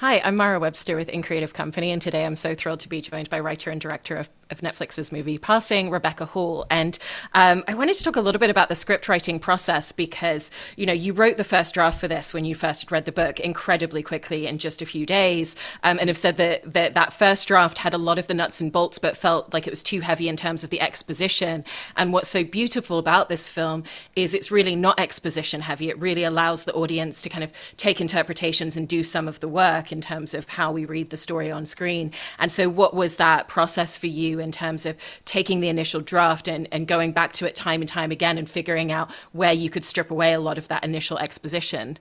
Hi, 0.00 0.20
I'm 0.22 0.36
Mara 0.36 0.60
Webster 0.60 0.94
with 0.94 1.08
In 1.08 1.22
Creative 1.22 1.54
Company, 1.54 1.90
and 1.90 2.02
today 2.02 2.26
I'm 2.26 2.36
so 2.36 2.54
thrilled 2.54 2.80
to 2.80 2.88
be 2.90 3.00
joined 3.00 3.30
by 3.30 3.40
writer 3.40 3.70
and 3.70 3.80
director 3.80 4.14
of, 4.16 4.28
of 4.50 4.60
Netflix's 4.60 5.10
movie 5.10 5.38
Passing, 5.38 5.88
Rebecca 5.88 6.26
Hall. 6.26 6.66
And 6.68 6.98
um, 7.32 7.64
I 7.66 7.72
wanted 7.72 7.94
to 7.94 8.04
talk 8.04 8.16
a 8.16 8.20
little 8.20 8.38
bit 8.38 8.50
about 8.50 8.68
the 8.68 8.74
script 8.74 9.08
writing 9.08 9.38
process 9.38 9.92
because, 9.92 10.50
you 10.76 10.84
know, 10.84 10.92
you 10.92 11.14
wrote 11.14 11.38
the 11.38 11.44
first 11.44 11.72
draft 11.72 11.98
for 11.98 12.08
this 12.08 12.34
when 12.34 12.44
you 12.44 12.54
first 12.54 12.90
read 12.90 13.06
the 13.06 13.10
book 13.10 13.40
incredibly 13.40 14.02
quickly 14.02 14.46
in 14.46 14.58
just 14.58 14.82
a 14.82 14.86
few 14.86 15.06
days, 15.06 15.56
um, 15.82 15.98
and 15.98 16.10
have 16.10 16.18
said 16.18 16.36
that, 16.36 16.70
that 16.70 16.92
that 16.92 17.14
first 17.14 17.48
draft 17.48 17.78
had 17.78 17.94
a 17.94 17.98
lot 17.98 18.18
of 18.18 18.26
the 18.26 18.34
nuts 18.34 18.60
and 18.60 18.72
bolts, 18.72 18.98
but 18.98 19.16
felt 19.16 19.54
like 19.54 19.66
it 19.66 19.70
was 19.70 19.82
too 19.82 20.00
heavy 20.00 20.28
in 20.28 20.36
terms 20.36 20.62
of 20.62 20.68
the 20.68 20.82
exposition. 20.82 21.64
And 21.96 22.12
what's 22.12 22.28
so 22.28 22.44
beautiful 22.44 22.98
about 22.98 23.30
this 23.30 23.48
film 23.48 23.84
is 24.14 24.34
it's 24.34 24.50
really 24.50 24.76
not 24.76 25.00
exposition 25.00 25.62
heavy. 25.62 25.88
It 25.88 25.98
really 25.98 26.24
allows 26.24 26.64
the 26.64 26.74
audience 26.74 27.22
to 27.22 27.30
kind 27.30 27.44
of 27.44 27.50
take 27.78 28.02
interpretations 28.02 28.76
and 28.76 28.86
do 28.86 29.02
some 29.02 29.26
of 29.26 29.40
the 29.40 29.48
work 29.48 29.85
work 29.86 29.92
in 29.92 30.00
terms 30.00 30.34
of 30.34 30.48
how 30.48 30.72
we 30.72 30.84
read 30.84 31.10
the 31.10 31.16
story 31.16 31.50
on 31.50 31.66
screen. 31.66 32.12
And 32.38 32.50
so, 32.50 32.68
what 32.68 32.94
was 32.94 33.16
that 33.16 33.48
process 33.48 33.96
for 33.96 34.08
you 34.08 34.40
in 34.40 34.52
terms 34.52 34.86
of 34.86 34.96
taking 35.24 35.60
the 35.60 35.68
initial 35.68 36.00
draft 36.00 36.48
and, 36.48 36.68
and 36.72 36.88
going 36.88 37.12
back 37.12 37.32
to 37.34 37.46
it 37.46 37.54
time 37.54 37.80
and 37.82 37.88
time 37.88 38.10
again 38.10 38.38
and 38.38 38.48
figuring 38.48 38.92
out 38.92 39.10
where 39.32 39.52
you 39.52 39.70
could 39.70 39.84
strip 39.84 40.10
away 40.10 40.32
a 40.32 40.40
lot 40.40 40.58
of 40.58 40.68
that 40.68 40.84
initial 40.84 41.18
exposition? 41.18 41.98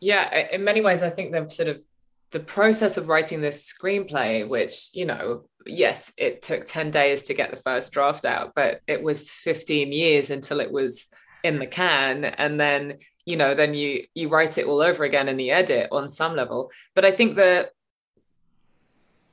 Yeah, 0.00 0.48
in 0.52 0.62
many 0.62 0.80
ways, 0.80 1.02
I 1.02 1.10
think 1.10 1.32
the 1.32 1.48
sort 1.48 1.68
of 1.68 1.82
the 2.30 2.40
process 2.40 2.96
of 2.96 3.08
writing 3.08 3.40
this 3.40 3.72
screenplay, 3.72 4.46
which, 4.46 4.90
you 4.92 5.06
know, 5.06 5.44
yes, 5.64 6.12
it 6.16 6.42
took 6.42 6.66
10 6.66 6.90
days 6.90 7.22
to 7.22 7.34
get 7.34 7.50
the 7.50 7.56
first 7.56 7.92
draft 7.92 8.24
out, 8.24 8.52
but 8.54 8.80
it 8.86 9.02
was 9.02 9.30
15 9.30 9.92
years 9.92 10.30
until 10.30 10.60
it 10.60 10.70
was 10.70 11.08
in 11.42 11.58
the 11.58 11.66
can. 11.66 12.24
And 12.24 12.60
then 12.60 12.98
you 13.26 13.36
know 13.36 13.54
then 13.54 13.74
you 13.74 14.06
you 14.14 14.28
write 14.28 14.56
it 14.56 14.66
all 14.66 14.80
over 14.80 15.04
again 15.04 15.28
in 15.28 15.36
the 15.36 15.50
edit 15.50 15.88
on 15.92 16.08
some 16.08 16.34
level. 16.34 16.70
But 16.94 17.04
i 17.04 17.10
think 17.10 17.36
the 17.36 17.70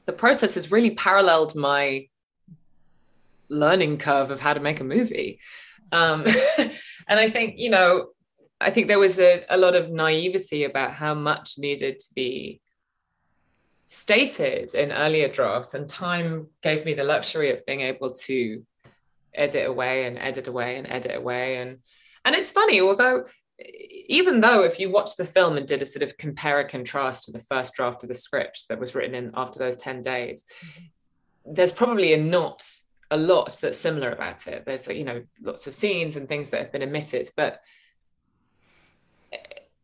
the 0.05 0.13
process 0.13 0.55
has 0.55 0.71
really 0.71 0.91
paralleled 0.91 1.55
my 1.55 2.09
learning 3.49 3.99
curve 3.99 4.31
of 4.31 4.41
how 4.41 4.53
to 4.53 4.59
make 4.59 4.81
a 4.81 4.83
movie. 4.83 5.39
Um, 5.91 6.25
and 7.07 7.19
i 7.19 7.29
think 7.29 7.57
you 7.57 7.69
know 7.69 8.09
i 8.59 8.69
think 8.71 8.87
there 8.87 8.99
was 8.99 9.19
a, 9.19 9.45
a 9.49 9.57
lot 9.57 9.75
of 9.75 9.91
naivety 9.91 10.63
about 10.63 10.91
how 10.91 11.13
much 11.13 11.59
needed 11.59 11.99
to 11.99 12.13
be 12.15 12.61
stated 13.93 14.73
in 14.73 14.91
earlier 14.91 15.27
drafts. 15.27 15.75
And 15.75 15.87
time 15.87 16.47
gave 16.61 16.83
me 16.83 16.95
the 16.95 17.03
luxury 17.03 17.51
of 17.51 17.65
being 17.65 17.81
able 17.81 18.09
to 18.11 18.65
edit 19.35 19.67
away 19.67 20.05
and 20.05 20.17
edit 20.17 20.47
away 20.47 20.77
and 20.77 20.87
edit 20.89 21.15
away. 21.15 21.57
And 21.57 21.79
and 22.25 22.35
it's 22.35 22.51
funny 22.51 22.81
although 22.81 23.25
even 23.65 24.41
though 24.41 24.63
if 24.63 24.79
you 24.79 24.89
watch 24.89 25.15
the 25.15 25.25
film 25.25 25.57
and 25.57 25.67
did 25.67 25.81
a 25.81 25.85
sort 25.85 26.03
of 26.03 26.17
compare 26.17 26.59
and 26.59 26.69
contrast 26.69 27.23
to 27.23 27.31
the 27.31 27.39
first 27.39 27.73
draft 27.75 28.03
of 28.03 28.09
the 28.09 28.15
script 28.15 28.65
that 28.69 28.79
was 28.79 28.95
written 28.95 29.15
in 29.15 29.31
after 29.35 29.59
those 29.59 29.77
10 29.77 30.01
days 30.01 30.43
mm-hmm. 30.65 31.53
there's 31.53 31.71
probably 31.71 32.13
a 32.13 32.17
not 32.17 32.63
a 33.11 33.17
lot 33.17 33.55
that's 33.61 33.77
similar 33.77 34.11
about 34.11 34.47
it. 34.47 34.65
There's 34.65 34.87
you 34.87 35.03
know 35.03 35.21
lots 35.41 35.67
of 35.67 35.75
scenes 35.75 36.15
and 36.15 36.27
things 36.27 36.49
that 36.49 36.61
have 36.61 36.71
been 36.71 36.83
omitted 36.83 37.29
but 37.37 37.61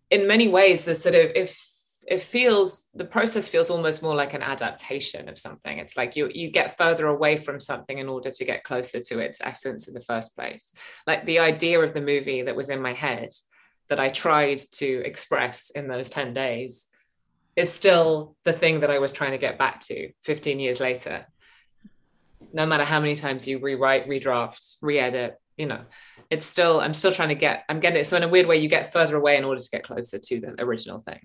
in 0.10 0.28
many 0.28 0.48
ways 0.48 0.82
the 0.82 0.96
sort 0.96 1.16
of 1.16 1.32
if 1.36 1.66
it 2.08 2.22
feels 2.22 2.88
the 2.96 3.06
process 3.06 3.48
feels 3.48 3.70
almost 3.70 4.02
more 4.02 4.16
like 4.16 4.34
an 4.34 4.42
adaptation 4.42 5.30
of 5.30 5.38
something. 5.38 5.78
It's 5.78 5.96
like 5.96 6.16
you 6.16 6.32
you 6.34 6.50
get 6.50 6.76
further 6.76 7.06
away 7.06 7.38
from 7.38 7.60
something 7.60 8.00
in 8.00 8.10
order 8.10 8.32
to 8.32 8.46
get 8.46 8.64
closer 8.64 9.00
to 9.00 9.20
its 9.20 9.40
essence 9.42 9.88
in 9.88 9.94
the 9.94 10.02
first 10.02 10.36
place. 10.36 10.74
Like 11.06 11.24
the 11.26 11.38
idea 11.38 11.80
of 11.80 11.94
the 11.94 12.02
movie 12.02 12.42
that 12.42 12.56
was 12.56 12.72
in 12.72 12.82
my 12.82 12.94
head 12.94 13.30
that 13.90 14.00
I 14.00 14.10
tried 14.10 14.60
to 14.74 15.02
express 15.06 15.72
in 15.72 15.88
those 15.88 16.10
10 16.10 16.34
days 16.34 16.88
is 17.56 17.72
still 17.72 18.36
the 18.46 18.54
thing 18.54 18.82
that 18.82 18.92
I 18.92 19.00
was 19.00 19.12
trying 19.12 19.32
to 19.32 19.38
get 19.38 19.58
back 19.58 19.80
to 19.82 20.12
15 20.24 20.60
years 20.60 20.80
later. 20.80 21.26
No 22.54 22.66
matter 22.66 22.86
how 22.86 23.00
many 23.00 23.16
times 23.16 23.48
you 23.48 23.60
rewrite, 23.60 24.08
redraft, 24.08 24.78
re-edit, 24.82 25.36
you 25.58 25.66
know, 25.66 25.82
it's 26.30 26.46
still, 26.46 26.80
I'm 26.80 26.94
still 26.94 27.12
trying 27.12 27.30
to 27.30 27.36
get, 27.36 27.66
I'm 27.68 27.80
getting 27.80 28.00
it. 28.00 28.06
So 28.06 28.16
in 28.16 28.24
a 28.24 28.30
weird 28.30 28.48
way, 28.48 28.58
you 28.58 28.70
get 28.70 28.94
further 28.94 29.18
away 29.18 29.38
in 29.38 29.44
order 29.44 29.60
to 29.60 29.70
get 29.70 29.84
closer 29.84 30.18
to 30.18 30.40
the 30.40 30.56
original 30.60 31.00
thing. 31.00 31.20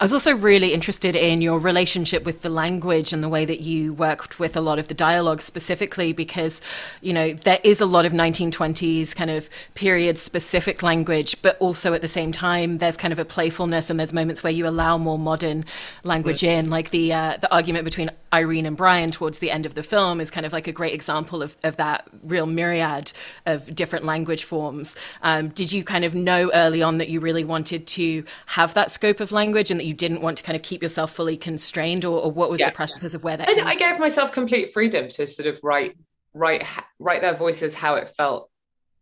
I 0.00 0.04
was 0.04 0.12
also 0.12 0.34
really 0.36 0.72
interested 0.72 1.16
in 1.16 1.42
your 1.42 1.58
relationship 1.58 2.24
with 2.24 2.42
the 2.42 2.50
language 2.50 3.12
and 3.12 3.22
the 3.22 3.28
way 3.28 3.44
that 3.44 3.60
you 3.60 3.92
worked 3.92 4.38
with 4.38 4.56
a 4.56 4.60
lot 4.60 4.78
of 4.78 4.88
the 4.88 4.94
dialogue 4.94 5.42
specifically 5.42 6.12
because, 6.12 6.60
you 7.00 7.12
know, 7.12 7.32
there 7.32 7.58
is 7.64 7.80
a 7.80 7.86
lot 7.86 8.06
of 8.06 8.12
1920s 8.12 9.14
kind 9.14 9.30
of 9.30 9.48
period 9.74 10.18
specific 10.18 10.82
language, 10.82 11.40
but 11.42 11.56
also 11.58 11.94
at 11.94 12.00
the 12.00 12.08
same 12.08 12.32
time, 12.32 12.78
there's 12.78 12.96
kind 12.96 13.12
of 13.12 13.18
a 13.18 13.24
playfulness 13.24 13.90
and 13.90 13.98
there's 13.98 14.12
moments 14.12 14.42
where 14.42 14.52
you 14.52 14.66
allow 14.66 14.96
more 14.98 15.18
modern 15.18 15.64
language 16.04 16.42
right. 16.42 16.52
in, 16.52 16.70
like 16.70 16.90
the, 16.90 17.12
uh, 17.12 17.36
the 17.40 17.52
argument 17.52 17.84
between 17.84 18.10
Irene 18.32 18.66
and 18.66 18.76
Brian 18.76 19.10
towards 19.10 19.38
the 19.38 19.50
end 19.50 19.66
of 19.66 19.74
the 19.74 19.82
film 19.82 20.20
is 20.20 20.30
kind 20.30 20.44
of 20.44 20.52
like 20.52 20.66
a 20.66 20.72
great 20.72 20.94
example 20.94 21.42
of, 21.42 21.56
of 21.62 21.76
that 21.76 22.08
real 22.22 22.46
myriad 22.46 23.12
of 23.46 23.74
different 23.74 24.04
language 24.04 24.44
forms. 24.44 24.96
Um, 25.22 25.48
did 25.48 25.72
you 25.72 25.84
kind 25.84 26.04
of 26.04 26.14
know 26.14 26.50
early 26.52 26.82
on 26.82 26.98
that 26.98 27.08
you 27.08 27.20
really 27.20 27.44
wanted 27.44 27.86
to 27.88 28.24
have 28.46 28.74
that 28.74 28.90
scope 28.90 29.20
of 29.20 29.32
language 29.32 29.70
and 29.70 29.80
that 29.80 29.86
you 29.86 29.94
didn't 29.94 30.20
want 30.20 30.38
to 30.38 30.44
kind 30.44 30.56
of 30.56 30.62
keep 30.62 30.82
yourself 30.82 31.12
fully 31.12 31.36
constrained, 31.36 32.04
or, 32.04 32.20
or 32.20 32.30
what 32.30 32.50
was 32.50 32.60
yeah, 32.60 32.70
the 32.70 32.74
precipice 32.74 33.12
yeah. 33.12 33.16
of 33.16 33.24
where 33.24 33.36
that? 33.36 33.48
I, 33.48 33.70
I, 33.70 33.74
gave 33.76 33.98
myself 33.98 34.32
complete 34.32 34.72
freedom 34.72 35.08
to 35.08 35.26
sort 35.26 35.46
of 35.46 35.58
write, 35.62 35.96
write, 36.34 36.64
write 36.98 37.22
their 37.22 37.34
voices 37.34 37.74
how 37.74 37.94
it 37.94 38.08
felt 38.08 38.50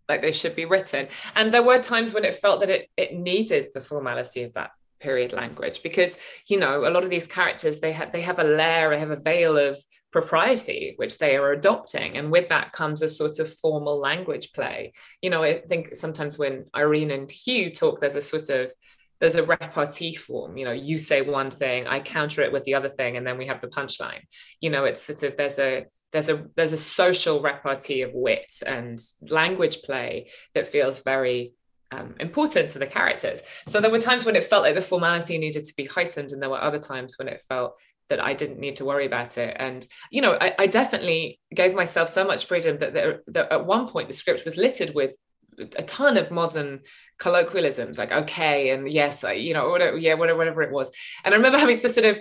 like 0.09 0.23
they 0.23 0.33
should 0.33 0.55
be 0.55 0.65
written, 0.65 1.09
and 1.35 1.53
there 1.53 1.63
were 1.63 1.81
times 1.83 2.15
when 2.15 2.25
it 2.25 2.37
felt 2.37 2.61
that 2.61 2.71
it 2.71 2.89
it 2.97 3.13
needed 3.13 3.71
the 3.75 3.81
formality 3.81 4.45
of 4.45 4.53
that 4.53 4.71
period 5.01 5.33
language 5.33 5.83
because 5.83 6.19
you 6.49 6.59
know 6.59 6.87
a 6.87 6.91
lot 6.91 7.05
of 7.05 7.11
these 7.11 7.27
characters 7.27 7.81
they 7.81 7.93
have 7.93 8.13
they 8.13 8.23
have 8.23 8.39
a 8.39 8.45
layer 8.45 8.91
they 8.91 8.99
have 8.99 9.11
a 9.11 9.17
veil 9.17 9.57
of 9.57 9.79
propriety 10.13 10.95
which 10.97 11.19
they 11.19 11.37
are 11.37 11.53
adopting. 11.53 12.17
And 12.17 12.31
with 12.31 12.49
that 12.49 12.73
comes 12.73 13.03
a 13.03 13.09
sort 13.09 13.39
of 13.39 13.53
formal 13.53 13.99
language 13.99 14.53
play. 14.53 14.95
You 15.21 15.31
know 15.31 15.43
i 15.43 15.61
think 15.61 15.95
sometimes 15.95 16.39
when 16.39 16.65
irene 16.75 17.11
and 17.11 17.31
hugh 17.31 17.71
talk 17.71 18.01
there's 18.01 18.15
a 18.15 18.23
sort 18.23 18.49
of 18.49 18.73
there's 19.21 19.35
a 19.35 19.45
repartee 19.45 20.15
form. 20.15 20.57
You 20.57 20.65
know 20.67 20.73
you 20.73 20.99
say 20.99 21.23
one 21.23 21.51
thing 21.51 21.87
i 21.87 22.01
counter 22.01 22.43
it 22.43 22.53
with 22.53 22.65
the 22.65 22.75
other 22.75 22.89
thing 22.89 23.17
and 23.17 23.27
then 23.27 23.39
we 23.39 23.47
have 23.47 23.61
the 23.61 23.69
punchline. 23.69 24.23
You 24.61 24.71
know 24.71 24.85
it's 24.85 25.03
sort 25.03 25.23
of 25.23 25.37
there's 25.37 25.59
a 25.59 25.87
there's 26.13 26.29
a 26.31 26.47
there's 26.57 26.73
a 26.73 26.79
social 26.79 27.43
repartee 27.43 28.03
of 28.03 28.13
wit 28.15 28.53
and 28.67 28.99
language 29.29 29.83
play 29.83 30.31
that 30.55 30.67
feels 30.67 31.01
very 31.01 31.53
um, 31.93 32.15
important 32.21 32.71
to 32.71 32.79
the 32.79 32.87
characters. 32.87 33.41
So 33.67 33.81
there 33.81 33.91
were 33.91 34.01
times 34.01 34.25
when 34.25 34.37
it 34.37 34.45
felt 34.45 34.65
like 34.65 34.75
the 34.75 34.83
formality 34.83 35.39
needed 35.39 35.65
to 35.65 35.75
be 35.77 35.85
heightened, 35.87 36.33
and 36.33 36.43
there 36.43 36.51
were 36.51 36.63
other 36.63 36.79
times 36.79 37.19
when 37.19 37.29
it 37.29 37.43
felt 37.43 37.79
that 38.09 38.23
I 38.23 38.35
didn't 38.35 38.61
need 38.61 38.77
to 38.77 38.85
worry 38.85 39.07
about 39.07 39.37
it. 39.39 39.57
And 39.59 39.87
you 40.11 40.23
know, 40.23 40.37
I, 40.41 40.55
I 40.59 40.67
definitely 40.67 41.41
gave 41.55 41.75
myself 41.75 42.09
so 42.09 42.25
much 42.25 42.47
freedom 42.47 42.79
that, 42.79 42.95
there, 42.95 43.23
that 43.29 43.53
at 43.53 43.67
one 43.67 43.89
point 43.89 44.09
the 44.09 44.15
script 44.15 44.45
was 44.45 44.57
littered 44.57 44.95
with 44.95 45.17
a 45.59 45.83
ton 45.83 46.17
of 46.17 46.31
modern 46.31 46.81
colloquialisms 47.19 47.97
like 47.97 48.13
okay 48.13 48.71
and 48.71 48.91
yes 48.91 49.25
I, 49.25 49.33
you 49.33 49.55
know 49.55 49.71
whatever 49.71 49.97
yeah 49.97 50.15
whatever 50.15 50.37
whatever 50.37 50.63
it 50.63 50.71
was 50.71 50.91
and 51.25 51.35
i 51.35 51.37
remember 51.37 51.59
having 51.65 51.79
to 51.79 51.89
sort 51.89 52.05
of 52.05 52.19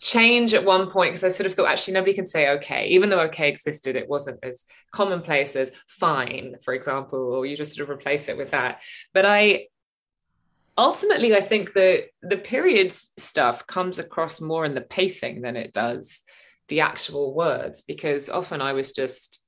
change 0.00 0.52
at 0.52 0.64
one 0.64 0.90
point 0.90 1.12
because 1.12 1.24
I 1.24 1.28
sort 1.28 1.46
of 1.46 1.54
thought 1.54 1.68
actually 1.68 1.94
nobody 1.94 2.12
can 2.12 2.26
say 2.26 2.50
okay, 2.50 2.88
even 2.88 3.08
though 3.08 3.20
okay 3.20 3.48
existed, 3.48 3.96
it 3.96 4.08
wasn't 4.08 4.38
as 4.42 4.64
commonplace 4.92 5.56
as 5.56 5.72
fine, 5.88 6.56
for 6.62 6.74
example, 6.74 7.18
or 7.18 7.46
you 7.46 7.56
just 7.56 7.74
sort 7.74 7.88
of 7.88 7.96
replace 7.96 8.28
it 8.28 8.36
with 8.36 8.50
that. 8.50 8.82
But 9.14 9.24
I 9.24 9.68
ultimately 10.78 11.34
I 11.34 11.40
think 11.40 11.72
the 11.72 12.06
the 12.22 12.36
periods 12.36 13.12
stuff 13.16 13.66
comes 13.66 13.98
across 13.98 14.40
more 14.40 14.64
in 14.64 14.74
the 14.74 14.82
pacing 14.82 15.40
than 15.42 15.56
it 15.56 15.72
does 15.72 16.22
the 16.68 16.80
actual 16.80 17.34
words, 17.34 17.80
because 17.80 18.28
often 18.28 18.60
I 18.60 18.72
was 18.72 18.92
just 18.92 19.40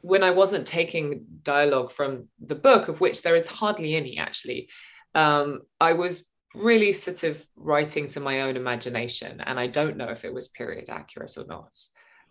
when 0.00 0.22
I 0.22 0.30
wasn't 0.30 0.66
taking 0.66 1.26
dialogue 1.42 1.90
from 1.90 2.28
the 2.40 2.54
book, 2.54 2.88
of 2.88 3.00
which 3.00 3.22
there 3.22 3.36
is 3.36 3.46
hardly 3.46 3.94
any 3.94 4.16
actually, 4.16 4.68
um, 5.14 5.62
I 5.80 5.94
was 5.94 6.24
really 6.54 6.92
sort 6.92 7.24
of 7.24 7.46
writing 7.56 8.06
to 8.08 8.20
my 8.20 8.42
own 8.42 8.56
imagination. 8.56 9.40
And 9.40 9.58
I 9.58 9.66
don't 9.66 9.96
know 9.96 10.08
if 10.08 10.24
it 10.24 10.32
was 10.32 10.48
period 10.48 10.88
accurate 10.88 11.36
or 11.36 11.46
not. 11.46 11.76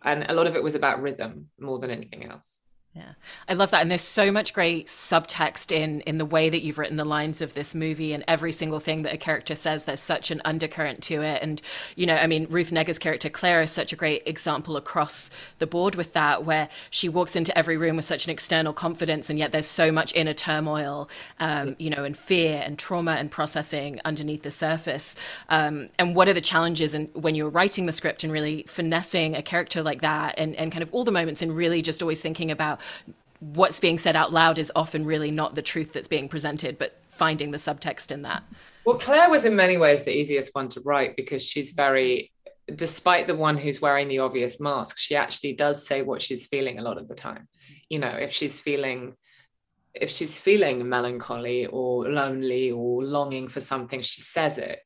And 0.04 0.26
a 0.30 0.34
lot 0.34 0.48
of 0.48 0.56
it 0.56 0.64
was 0.64 0.76
about 0.76 1.02
rhythm 1.02 1.48
more 1.60 1.80
than 1.80 1.92
anything 1.92 2.26
else. 2.26 2.60
Yeah. 2.98 3.14
I 3.48 3.54
love 3.54 3.70
that. 3.72 3.82
And 3.82 3.92
there's 3.92 4.02
so 4.02 4.32
much 4.32 4.54
great 4.54 4.88
subtext 4.88 5.72
in 5.72 6.02
in 6.02 6.18
the 6.18 6.26
way 6.26 6.50
that 6.50 6.64
you've 6.64 6.80
written 6.80 6.98
the 6.98 7.06
lines 7.06 7.42
of 7.42 7.54
this 7.54 7.76
movie 7.76 8.12
and 8.12 8.24
every 8.28 8.52
single 8.52 8.80
thing 8.80 9.04
that 9.04 9.14
a 9.14 9.18
character 9.18 9.54
says, 9.54 9.86
there's 9.86 10.00
such 10.00 10.32
an 10.32 10.42
undercurrent 10.46 11.04
to 11.04 11.22
it. 11.22 11.44
And, 11.44 11.62
you 11.96 12.08
know, 12.08 12.16
I 12.16 12.26
mean, 12.26 12.48
Ruth 12.50 12.72
Negga's 12.72 12.98
character 12.98 13.30
Clare 13.30 13.62
is 13.62 13.70
such 13.70 13.94
a 13.94 13.96
great 13.96 14.24
example 14.26 14.78
across 14.78 15.30
the 15.60 15.68
board 15.68 15.94
with 15.94 16.14
that, 16.14 16.44
where 16.44 16.70
she 16.90 17.08
walks 17.08 17.36
into 17.36 17.56
every 17.56 17.78
room 17.78 17.98
with 17.98 18.06
such 18.06 18.26
an 18.26 18.32
external 18.32 18.74
confidence, 18.74 19.30
and 19.30 19.38
yet 19.38 19.52
there's 19.52 19.68
so 19.68 19.92
much 19.92 20.16
inner 20.16 20.34
turmoil, 20.34 21.08
um, 21.40 21.76
you 21.78 21.92
know, 21.92 22.04
and 22.04 22.18
fear 22.18 22.64
and 22.66 22.80
trauma 22.80 23.12
and 23.12 23.30
processing 23.30 24.02
underneath 24.06 24.42
the 24.42 24.52
surface. 24.52 25.16
Um, 25.50 25.90
and 26.00 26.16
what 26.16 26.28
are 26.28 26.34
the 26.34 26.42
challenges 26.42 26.96
and 26.96 27.10
when 27.14 27.36
you're 27.36 27.50
writing 27.50 27.86
the 27.86 27.92
script 27.92 28.24
and 28.24 28.34
really 28.34 28.64
finessing 28.68 29.36
a 29.36 29.44
character 29.44 29.84
like 29.84 30.02
that 30.02 30.34
and, 30.38 30.56
and 30.56 30.72
kind 30.72 30.82
of 30.82 30.90
all 30.94 31.04
the 31.04 31.12
moments 31.12 31.42
and 31.42 31.56
really 31.56 31.82
just 31.82 32.02
always 32.02 32.22
thinking 32.22 32.50
about 32.50 32.80
what's 33.40 33.80
being 33.80 33.98
said 33.98 34.16
out 34.16 34.34
loud 34.34 34.58
is 34.58 34.72
often 34.76 35.06
really 35.06 35.32
not 35.32 35.56
the 35.56 35.62
truth 35.62 35.94
that's 35.94 36.08
being 36.08 36.28
presented, 36.28 36.78
but 36.78 37.00
finding 37.10 37.52
the 37.52 37.58
subtext 37.58 38.12
in 38.12 38.22
that. 38.24 38.44
Well 38.86 38.98
clare 38.98 39.30
was 39.30 39.46
in 39.46 39.56
many 39.56 39.78
ways 39.78 40.04
the 40.04 40.16
easiest 40.16 40.54
one 40.54 40.70
to 40.70 40.82
write 40.82 41.16
because 41.16 41.44
she's 41.44 41.72
very 41.72 42.32
despite 42.76 43.28
the 43.28 43.36
one 43.36 43.58
who's 43.58 43.82
wearing 43.82 44.10
the 44.10 44.20
obvious 44.20 44.60
mask 44.60 44.98
she 45.00 45.16
actually 45.16 45.54
does 45.54 45.88
say 45.88 46.02
what 46.02 46.22
she's 46.22 46.48
feeling 46.48 46.80
a 46.80 46.82
lot 46.82 46.98
of 46.98 47.08
the 47.08 47.16
time. 47.16 47.48
You 47.90 48.00
know 48.00 48.10
if 48.10 48.32
she's 48.32 48.60
feeling 48.60 49.16
if 49.94 50.12
she's 50.12 50.38
feeling 50.38 50.88
melancholy 50.88 51.66
or 51.66 52.08
lonely 52.08 52.72
or 52.72 53.04
longing 53.04 53.48
for 53.48 53.60
something 53.60 54.02
she 54.02 54.22
says 54.22 54.58
it. 54.58 54.80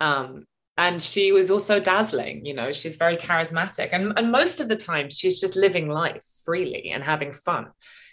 Um, 0.00 0.46
and 0.76 1.00
she 1.00 1.32
was 1.32 1.50
also 1.50 1.78
dazzling 1.78 2.44
you 2.44 2.54
know 2.54 2.72
she's 2.72 2.96
very 2.96 3.16
charismatic. 3.16 3.90
And, 3.92 4.12
and 4.16 4.32
most 4.32 4.60
of 4.60 4.68
the 4.68 4.76
time 4.76 5.10
she's 5.10 5.40
just 5.40 5.56
living 5.56 5.88
life 5.88 6.24
freely 6.44 6.90
and 6.90 7.02
having 7.02 7.32
fun. 7.32 7.68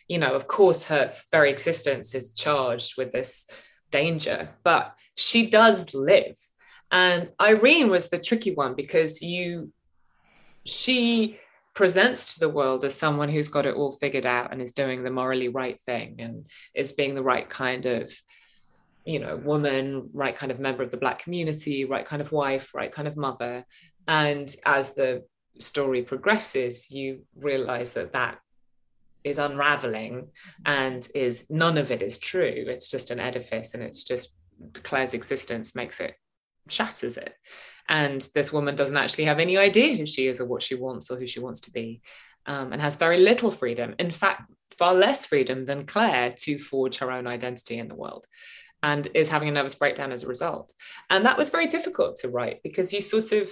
You 0.08 0.20
know 0.20 0.34
of 0.34 0.48
course 0.48 0.86
her 0.86 1.14
very 1.32 1.50
existence 1.50 2.14
is 2.16 2.34
charged 2.34 2.98
with 2.98 3.12
this 3.12 3.48
danger 3.92 4.50
but 4.64 4.96
she 5.16 5.50
does 5.50 5.94
live. 5.94 6.38
And 6.92 7.30
irene 7.40 7.90
was 7.90 8.10
the 8.10 8.18
tricky 8.18 8.54
one 8.54 8.76
because 8.76 9.22
you 9.22 9.72
she 10.66 11.40
presents 11.74 12.34
to 12.34 12.40
the 12.42 12.50
world 12.50 12.84
as 12.84 12.94
someone 12.94 13.30
who's 13.30 13.48
got 13.48 13.66
it 13.66 13.76
all 13.76 13.92
figured 13.92 14.26
out 14.26 14.52
and 14.52 14.62
is 14.62 14.74
doing 14.74 15.04
the 15.04 15.10
morally 15.10 15.48
right 15.48 15.80
thing 15.80 16.18
and 16.20 16.46
is 16.76 16.92
being 16.92 17.16
the 17.16 17.24
right 17.24 17.50
kind 17.50 17.86
of 17.86 18.12
you 19.06 19.20
know 19.20 19.36
woman 19.36 20.10
right 20.14 20.36
kind 20.36 20.52
of 20.52 20.60
member 20.60 20.84
of 20.84 20.92
the 20.92 20.98
black 20.98 21.20
community 21.20 21.86
right 21.86 22.06
kind 22.06 22.22
of 22.22 22.32
wife 22.32 22.74
right 22.74 22.92
kind 22.92 23.08
of 23.08 23.18
mother. 23.18 23.66
And 24.08 24.54
as 24.66 24.94
the 24.94 25.24
story 25.60 26.02
progresses 26.02 26.90
you 26.90 27.22
realize 27.36 27.94
that 27.94 28.14
that 28.14 28.40
is 29.24 29.38
unraveling 29.38 30.30
and 30.66 31.08
is 31.14 31.48
none 31.50 31.78
of 31.78 31.92
it 31.92 32.02
is 32.02 32.18
true. 32.18 32.66
It's 32.68 32.90
just 32.90 33.12
an 33.12 33.20
edifice 33.20 33.74
and 33.74 33.84
it's 33.84 34.04
just 34.04 34.36
clare's 34.84 35.14
existence 35.14 35.76
makes 35.76 36.00
it 36.00 36.16
shatters 36.70 37.18
it. 37.18 37.34
And 37.90 38.28
this 38.34 38.54
woman 38.54 38.76
doesn't 38.76 38.98
actually 38.98 39.26
have 39.26 39.40
any 39.40 39.58
idea 39.58 39.96
who 39.96 40.06
she 40.06 40.28
is 40.28 40.40
or 40.40 40.46
what 40.46 40.64
she 40.64 40.76
wants 40.76 41.10
or 41.12 41.18
who 41.18 41.28
she 41.28 41.40
wants 41.40 41.62
to 41.62 41.72
be 41.72 42.02
um, 42.46 42.72
and 42.74 42.82
has 42.82 42.96
very 42.96 43.20
little 43.20 43.52
freedom. 43.52 43.96
In 44.00 44.12
fact 44.12 44.52
far 44.78 44.94
less 44.94 45.26
freedom 45.26 45.66
than 45.66 45.86
clare 45.86 46.32
to 46.32 46.58
forge 46.58 46.98
her 46.98 47.12
own 47.12 47.28
identity 47.28 47.78
in 47.78 47.88
the 47.88 47.96
world 47.96 48.26
and 48.84 49.08
is 49.14 49.30
having 49.30 49.50
a 49.50 49.52
nervous 49.52 49.76
breakdown 49.76 50.12
as 50.12 50.24
a 50.24 50.28
result. 50.28 50.74
And 51.10 51.26
that 51.26 51.38
was 51.38 51.50
very 51.50 51.68
difficult 51.68 52.18
to 52.18 52.30
write 52.30 52.62
because 52.64 52.92
you 52.92 53.02
sort 53.02 53.32
of, 53.32 53.52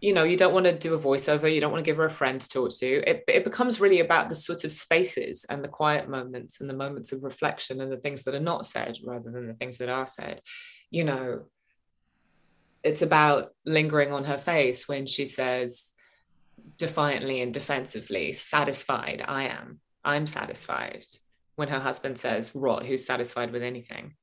you 0.00 0.12
know, 0.12 0.22
you 0.22 0.36
don't 0.36 0.54
want 0.54 0.66
to 0.66 0.78
do 0.78 0.94
a 0.94 0.98
voiceover, 0.98 1.52
you 1.52 1.60
don't 1.60 1.72
want 1.72 1.84
to 1.84 1.88
give 1.88 1.96
her 1.96 2.04
a 2.04 2.10
friend 2.10 2.40
to 2.40 2.48
talk 2.48 2.70
to. 2.78 3.10
It, 3.10 3.24
it 3.26 3.44
becomes 3.44 3.80
really 3.80 4.00
about 4.00 4.28
the 4.28 4.36
sort 4.36 4.62
of 4.64 4.70
spaces 4.70 5.44
and 5.50 5.62
the 5.62 5.68
quiet 5.68 6.08
moments 6.08 6.60
and 6.60 6.70
the 6.70 6.74
moments 6.74 7.10
of 7.10 7.24
reflection 7.24 7.80
and 7.80 7.90
the 7.90 7.96
things 7.96 8.22
that 8.22 8.34
are 8.34 8.40
not 8.40 8.64
said 8.64 8.98
rather 9.04 9.30
than 9.30 9.48
the 9.48 9.54
things 9.54 9.78
that 9.78 9.88
are 9.88 10.06
said. 10.06 10.40
You 10.90 11.04
know, 11.04 11.46
it's 12.84 13.02
about 13.02 13.54
lingering 13.66 14.12
on 14.12 14.24
her 14.24 14.38
face 14.38 14.88
when 14.88 15.06
she 15.06 15.26
says 15.26 15.92
defiantly 16.76 17.40
and 17.40 17.52
defensively, 17.52 18.32
satisfied, 18.32 19.24
I 19.26 19.48
am, 19.48 19.80
I'm 20.04 20.26
satisfied. 20.26 21.04
When 21.56 21.68
her 21.68 21.80
husband 21.80 22.18
says, 22.18 22.54
Rot, 22.54 22.86
who's 22.86 23.04
satisfied 23.04 23.52
with 23.52 23.64
anything? 23.64 24.14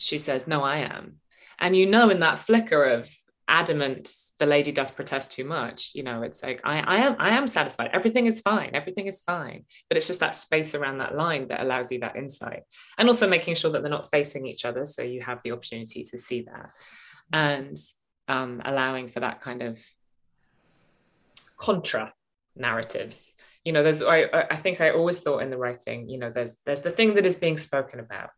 She 0.00 0.16
says, 0.16 0.46
No, 0.46 0.62
I 0.62 0.78
am. 0.78 1.16
And 1.58 1.76
you 1.76 1.86
know, 1.86 2.08
in 2.08 2.20
that 2.20 2.38
flicker 2.38 2.84
of 2.84 3.12
adamant, 3.46 4.10
the 4.38 4.46
lady 4.46 4.72
doth 4.72 4.96
protest 4.96 5.32
too 5.32 5.44
much, 5.44 5.90
you 5.94 6.02
know, 6.02 6.22
it's 6.22 6.42
like, 6.42 6.60
I, 6.64 6.78
I 6.80 6.96
am, 6.98 7.16
I 7.18 7.30
am 7.30 7.46
satisfied. 7.46 7.90
Everything 7.92 8.26
is 8.26 8.40
fine. 8.40 8.70
Everything 8.72 9.06
is 9.06 9.20
fine. 9.20 9.64
But 9.88 9.98
it's 9.98 10.06
just 10.06 10.20
that 10.20 10.34
space 10.34 10.74
around 10.74 10.98
that 10.98 11.14
line 11.14 11.48
that 11.48 11.60
allows 11.60 11.92
you 11.92 11.98
that 12.00 12.16
insight. 12.16 12.62
And 12.96 13.08
also 13.08 13.28
making 13.28 13.56
sure 13.56 13.70
that 13.72 13.82
they're 13.82 13.90
not 13.90 14.10
facing 14.10 14.46
each 14.46 14.64
other. 14.64 14.86
So 14.86 15.02
you 15.02 15.20
have 15.20 15.42
the 15.42 15.52
opportunity 15.52 16.04
to 16.04 16.16
see 16.16 16.42
that. 16.42 16.70
And 17.32 17.76
um, 18.28 18.62
allowing 18.64 19.08
for 19.08 19.20
that 19.20 19.42
kind 19.42 19.62
of 19.62 19.84
contra 21.58 22.14
narratives 22.56 23.34
you 23.64 23.72
know 23.72 23.82
there's 23.82 24.02
I, 24.02 24.24
I 24.50 24.56
think 24.56 24.80
i 24.80 24.90
always 24.90 25.20
thought 25.20 25.42
in 25.42 25.50
the 25.50 25.58
writing 25.58 26.08
you 26.08 26.18
know 26.18 26.30
there's 26.30 26.56
there's 26.64 26.80
the 26.80 26.90
thing 26.90 27.14
that 27.14 27.26
is 27.26 27.36
being 27.36 27.58
spoken 27.58 28.00
about 28.00 28.30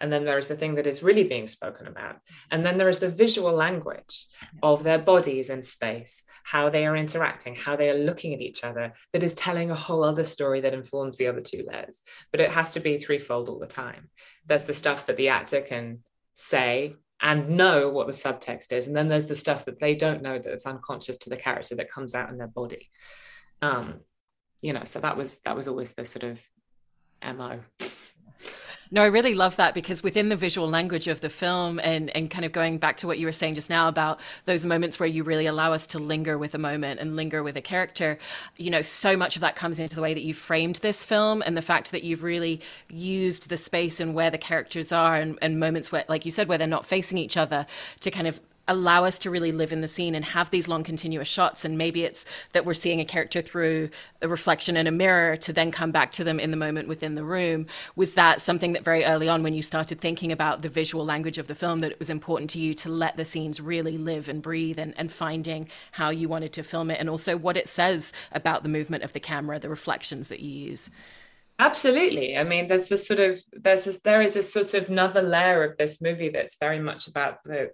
and 0.00 0.12
then 0.12 0.24
there 0.24 0.38
is 0.38 0.48
the 0.48 0.56
thing 0.56 0.74
that 0.76 0.86
is 0.86 1.02
really 1.02 1.24
being 1.24 1.46
spoken 1.46 1.86
about. 1.86 2.16
And 2.50 2.64
then 2.64 2.78
there 2.78 2.88
is 2.88 2.98
the 2.98 3.08
visual 3.08 3.52
language 3.52 4.26
of 4.62 4.82
their 4.82 4.98
bodies 4.98 5.50
in 5.50 5.62
space 5.62 6.22
how 6.42 6.70
they 6.70 6.86
are 6.86 6.96
interacting 6.96 7.54
how 7.54 7.76
they 7.76 7.90
are 7.90 7.98
looking 7.98 8.32
at 8.32 8.40
each 8.40 8.64
other 8.64 8.94
that 9.12 9.22
is 9.22 9.34
telling 9.34 9.70
a 9.70 9.74
whole 9.74 10.02
other 10.02 10.24
story 10.24 10.60
that 10.60 10.74
informs 10.74 11.16
the 11.16 11.26
other 11.26 11.40
two 11.40 11.66
layers. 11.70 12.02
But 12.32 12.40
it 12.40 12.50
has 12.50 12.72
to 12.72 12.80
be 12.80 12.98
threefold 12.98 13.48
all 13.48 13.58
the 13.58 13.66
time. 13.66 14.08
There's 14.46 14.64
the 14.64 14.74
stuff 14.74 15.06
that 15.06 15.16
the 15.16 15.28
actor 15.28 15.60
can 15.60 16.00
say 16.34 16.94
and 17.20 17.50
know 17.50 17.90
what 17.90 18.06
the 18.06 18.14
subtext 18.14 18.72
is. 18.72 18.86
And 18.86 18.96
then 18.96 19.08
there's 19.08 19.26
the 19.26 19.34
stuff 19.34 19.66
that 19.66 19.78
they 19.78 19.94
don't 19.94 20.22
know 20.22 20.38
that 20.38 20.52
it's 20.52 20.66
unconscious 20.66 21.18
to 21.18 21.30
the 21.30 21.36
character 21.36 21.74
that 21.76 21.90
comes 21.90 22.14
out 22.14 22.30
in 22.30 22.38
their 22.38 22.48
body. 22.48 22.90
Um 23.60 24.00
you 24.62 24.72
know 24.72 24.84
so 24.84 25.00
that 25.00 25.16
was 25.16 25.40
that 25.40 25.56
was 25.56 25.68
always 25.68 25.92
the 25.92 26.04
sort 26.04 26.24
of 26.24 26.38
mo 27.24 27.60
no, 28.92 29.02
I 29.02 29.06
really 29.06 29.34
love 29.34 29.54
that 29.56 29.72
because 29.72 30.02
within 30.02 30.30
the 30.30 30.36
visual 30.36 30.68
language 30.68 31.06
of 31.06 31.20
the 31.20 31.30
film 31.30 31.78
and, 31.78 32.10
and 32.10 32.28
kind 32.28 32.44
of 32.44 32.50
going 32.50 32.78
back 32.78 32.96
to 32.98 33.06
what 33.06 33.18
you 33.20 33.26
were 33.26 33.32
saying 33.32 33.54
just 33.54 33.70
now 33.70 33.86
about 33.86 34.18
those 34.46 34.66
moments 34.66 34.98
where 34.98 35.08
you 35.08 35.22
really 35.22 35.46
allow 35.46 35.72
us 35.72 35.86
to 35.88 36.00
linger 36.00 36.36
with 36.36 36.56
a 36.56 36.58
moment 36.58 36.98
and 36.98 37.14
linger 37.14 37.44
with 37.44 37.56
a 37.56 37.60
character, 37.60 38.18
you 38.56 38.68
know, 38.68 38.82
so 38.82 39.16
much 39.16 39.36
of 39.36 39.42
that 39.42 39.54
comes 39.54 39.78
into 39.78 39.94
the 39.94 40.02
way 40.02 40.12
that 40.12 40.22
you 40.22 40.34
framed 40.34 40.76
this 40.76 41.04
film 41.04 41.40
and 41.46 41.56
the 41.56 41.62
fact 41.62 41.92
that 41.92 42.02
you've 42.02 42.24
really 42.24 42.60
used 42.88 43.48
the 43.48 43.56
space 43.56 44.00
and 44.00 44.12
where 44.12 44.30
the 44.30 44.38
characters 44.38 44.90
are 44.90 45.14
and, 45.14 45.38
and 45.40 45.60
moments 45.60 45.92
where, 45.92 46.04
like 46.08 46.24
you 46.24 46.32
said, 46.32 46.48
where 46.48 46.58
they're 46.58 46.66
not 46.66 46.84
facing 46.84 47.16
each 47.16 47.36
other 47.36 47.66
to 48.00 48.10
kind 48.10 48.26
of 48.26 48.40
allow 48.70 49.04
us 49.04 49.18
to 49.18 49.30
really 49.30 49.52
live 49.52 49.72
in 49.72 49.82
the 49.82 49.88
scene 49.88 50.14
and 50.14 50.24
have 50.24 50.50
these 50.50 50.68
long 50.68 50.82
continuous 50.82 51.28
shots. 51.28 51.64
And 51.64 51.76
maybe 51.76 52.04
it's 52.04 52.24
that 52.52 52.64
we're 52.64 52.74
seeing 52.74 53.00
a 53.00 53.04
character 53.04 53.42
through 53.42 53.90
a 54.22 54.28
reflection 54.28 54.76
in 54.76 54.86
a 54.86 54.90
mirror 54.90 55.36
to 55.36 55.52
then 55.52 55.70
come 55.70 55.90
back 55.90 56.12
to 56.12 56.24
them 56.24 56.40
in 56.40 56.50
the 56.50 56.56
moment 56.56 56.88
within 56.88 57.14
the 57.14 57.24
room. 57.24 57.66
Was 57.96 58.14
that 58.14 58.40
something 58.40 58.72
that 58.72 58.84
very 58.84 59.04
early 59.04 59.28
on 59.28 59.42
when 59.42 59.54
you 59.54 59.62
started 59.62 60.00
thinking 60.00 60.32
about 60.32 60.62
the 60.62 60.68
visual 60.68 61.04
language 61.04 61.38
of 61.38 61.46
the 61.46 61.54
film 61.54 61.80
that 61.80 61.92
it 61.92 61.98
was 61.98 62.10
important 62.10 62.50
to 62.50 62.58
you 62.58 62.72
to 62.74 62.88
let 62.88 63.16
the 63.16 63.24
scenes 63.24 63.60
really 63.60 63.98
live 63.98 64.28
and 64.28 64.40
breathe 64.40 64.78
and, 64.78 64.94
and 64.96 65.12
finding 65.12 65.68
how 65.92 66.10
you 66.10 66.28
wanted 66.28 66.52
to 66.54 66.62
film 66.62 66.90
it? 66.90 66.98
And 66.98 67.10
also 67.10 67.36
what 67.36 67.56
it 67.56 67.68
says 67.68 68.12
about 68.32 68.62
the 68.62 68.68
movement 68.68 69.04
of 69.04 69.12
the 69.12 69.20
camera 69.20 69.58
the 69.58 69.68
reflections 69.68 70.28
that 70.28 70.40
you 70.40 70.50
use. 70.50 70.90
Absolutely. 71.58 72.36
I 72.38 72.44
mean 72.44 72.68
there's 72.68 72.88
this 72.88 73.06
sort 73.06 73.20
of 73.20 73.42
there's 73.52 73.84
this 73.84 74.00
there 74.00 74.22
is 74.22 74.34
a 74.34 74.42
sort 74.42 74.72
of 74.74 74.88
another 74.88 75.20
layer 75.20 75.62
of 75.62 75.76
this 75.76 76.00
movie 76.00 76.30
that's 76.30 76.56
very 76.58 76.80
much 76.80 77.06
about 77.06 77.44
the 77.44 77.72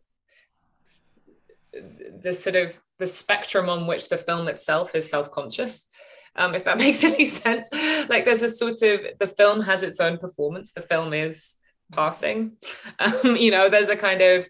the 2.23 2.35
sort 2.35 2.57
of 2.57 2.77
the 2.99 3.07
spectrum 3.07 3.69
on 3.69 3.87
which 3.87 4.09
the 4.09 4.19
film 4.19 4.49
itself 4.49 4.95
is 4.95 5.09
self-conscious 5.11 5.89
um, 6.37 6.55
if 6.55 6.65
that 6.65 6.79
makes 6.85 7.03
any 7.03 7.27
sense. 7.27 7.71
Like 8.09 8.25
there's 8.25 8.43
a 8.43 8.49
sort 8.49 8.83
of 8.83 9.01
the 9.19 9.27
film 9.27 9.63
has 9.63 9.83
its 9.83 10.01
own 10.01 10.19
performance. 10.19 10.73
The 10.73 10.83
film 10.83 11.13
is 11.13 11.57
passing. 11.93 12.53
Um, 12.99 13.37
you 13.37 13.51
know 13.51 13.69
there's 13.69 13.91
a 13.91 13.97
kind 13.97 14.23
of 14.23 14.47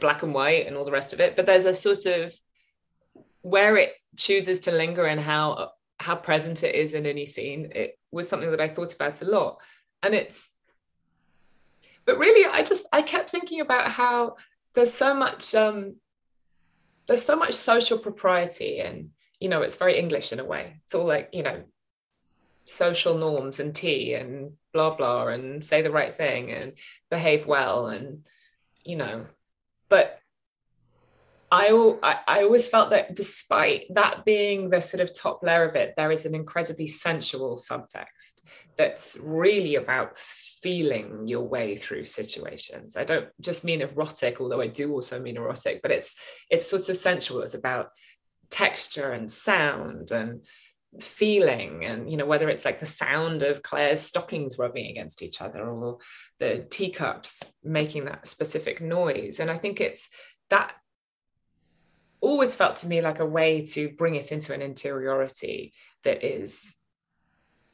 black 0.00 0.24
and 0.24 0.34
white 0.34 0.66
and 0.66 0.76
all 0.76 0.84
the 0.84 0.90
rest 0.90 1.12
of 1.12 1.20
it 1.20 1.36
but 1.36 1.46
there's 1.46 1.64
a 1.64 1.72
sort 1.72 2.06
of 2.06 2.34
where 3.42 3.76
it 3.76 3.92
chooses 4.16 4.58
to 4.60 4.72
linger 4.72 5.04
and 5.04 5.20
how 5.20 5.70
how 5.98 6.16
present 6.16 6.64
it 6.64 6.74
is 6.74 6.94
in 6.94 7.06
any 7.06 7.24
scene 7.24 7.70
it 7.72 7.96
was 8.10 8.28
something 8.28 8.50
that 8.50 8.60
i 8.60 8.66
thought 8.68 8.92
about 8.92 9.22
a 9.22 9.26
lot. 9.26 9.58
And 10.02 10.12
it's 10.12 10.54
but 12.04 12.18
really 12.18 12.50
i 12.52 12.64
just 12.64 12.86
i 12.92 13.00
kept 13.00 13.30
thinking 13.30 13.60
about 13.60 13.92
how 13.92 14.36
there's 14.74 14.92
so 14.92 15.14
much 15.14 15.54
um 15.54 15.94
there's 17.08 17.24
so 17.24 17.34
much 17.36 17.54
social 17.54 17.98
propriety 17.98 18.80
and 18.80 19.10
you 19.40 19.48
know 19.48 19.62
it's 19.62 19.76
very 19.76 19.98
english 19.98 20.32
in 20.32 20.40
a 20.40 20.44
way. 20.44 20.80
It's 20.84 20.94
all 20.94 21.06
like 21.06 21.30
you 21.32 21.42
know 21.42 21.64
social 22.64 23.16
norms 23.16 23.60
and 23.60 23.74
tea 23.74 24.14
and 24.14 24.52
blah 24.72 24.94
blah 24.94 25.28
and 25.28 25.64
say 25.64 25.82
the 25.82 25.90
right 25.90 26.14
thing 26.14 26.52
and 26.52 26.74
behave 27.10 27.46
well 27.46 27.86
and 27.86 28.26
you 28.84 28.94
know 28.94 29.26
but 29.88 30.20
I, 31.50 31.70
I 32.26 32.42
always 32.42 32.68
felt 32.68 32.90
that 32.90 33.14
despite 33.14 33.86
that 33.94 34.26
being 34.26 34.68
the 34.68 34.82
sort 34.82 35.00
of 35.00 35.14
top 35.14 35.42
layer 35.42 35.64
of 35.64 35.76
it, 35.76 35.94
there 35.96 36.12
is 36.12 36.26
an 36.26 36.34
incredibly 36.34 36.86
sensual 36.86 37.56
subtext 37.56 38.42
that's 38.76 39.18
really 39.22 39.76
about 39.76 40.18
feeling 40.62 41.26
your 41.26 41.42
way 41.42 41.76
through 41.76 42.04
situations. 42.04 42.96
I 42.96 43.04
don't 43.04 43.28
just 43.40 43.64
mean 43.64 43.82
erotic, 43.82 44.40
although 44.40 44.60
I 44.60 44.66
do 44.66 44.92
also 44.92 45.20
mean 45.20 45.36
erotic, 45.36 45.80
but 45.82 45.90
it's 45.90 46.14
it's 46.50 46.68
sort 46.68 46.88
of 46.88 46.96
sensual. 46.96 47.42
It's 47.42 47.54
about 47.54 47.90
texture 48.50 49.12
and 49.12 49.30
sound 49.30 50.10
and 50.10 50.40
feeling 51.00 51.84
and 51.84 52.10
you 52.10 52.16
know 52.16 52.24
whether 52.24 52.48
it's 52.48 52.64
like 52.64 52.80
the 52.80 52.86
sound 52.86 53.42
of 53.42 53.62
clare's 53.62 54.00
stockings 54.00 54.58
rubbing 54.58 54.86
against 54.86 55.22
each 55.22 55.42
other 55.42 55.68
or 55.68 55.98
the 56.38 56.66
teacups 56.70 57.42
making 57.62 58.06
that 58.06 58.26
specific 58.26 58.80
noise 58.80 59.38
and 59.38 59.50
i 59.50 59.58
think 59.58 59.82
it's 59.82 60.08
that 60.48 60.72
always 62.20 62.54
felt 62.54 62.76
to 62.76 62.88
me 62.88 63.02
like 63.02 63.20
a 63.20 63.26
way 63.26 63.64
to 63.64 63.90
bring 63.90 64.14
it 64.14 64.32
into 64.32 64.54
an 64.54 64.62
interiority 64.62 65.74
that 66.04 66.24
is 66.24 66.77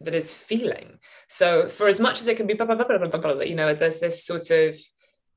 that 0.05 0.15
is 0.15 0.33
feeling. 0.33 0.99
So 1.29 1.69
for 1.69 1.89
as 1.89 2.01
much 2.01 2.21
as 2.21 2.29
it 2.29 2.37
can 2.37 2.47
be 2.47 2.55
blah, 2.55 2.67
blah, 2.67 2.77
blah, 2.77 3.43
you 3.43 3.55
know 3.55 3.75
there's 3.75 4.01
this 4.01 4.25
sort 4.25 4.51
of 4.51 4.77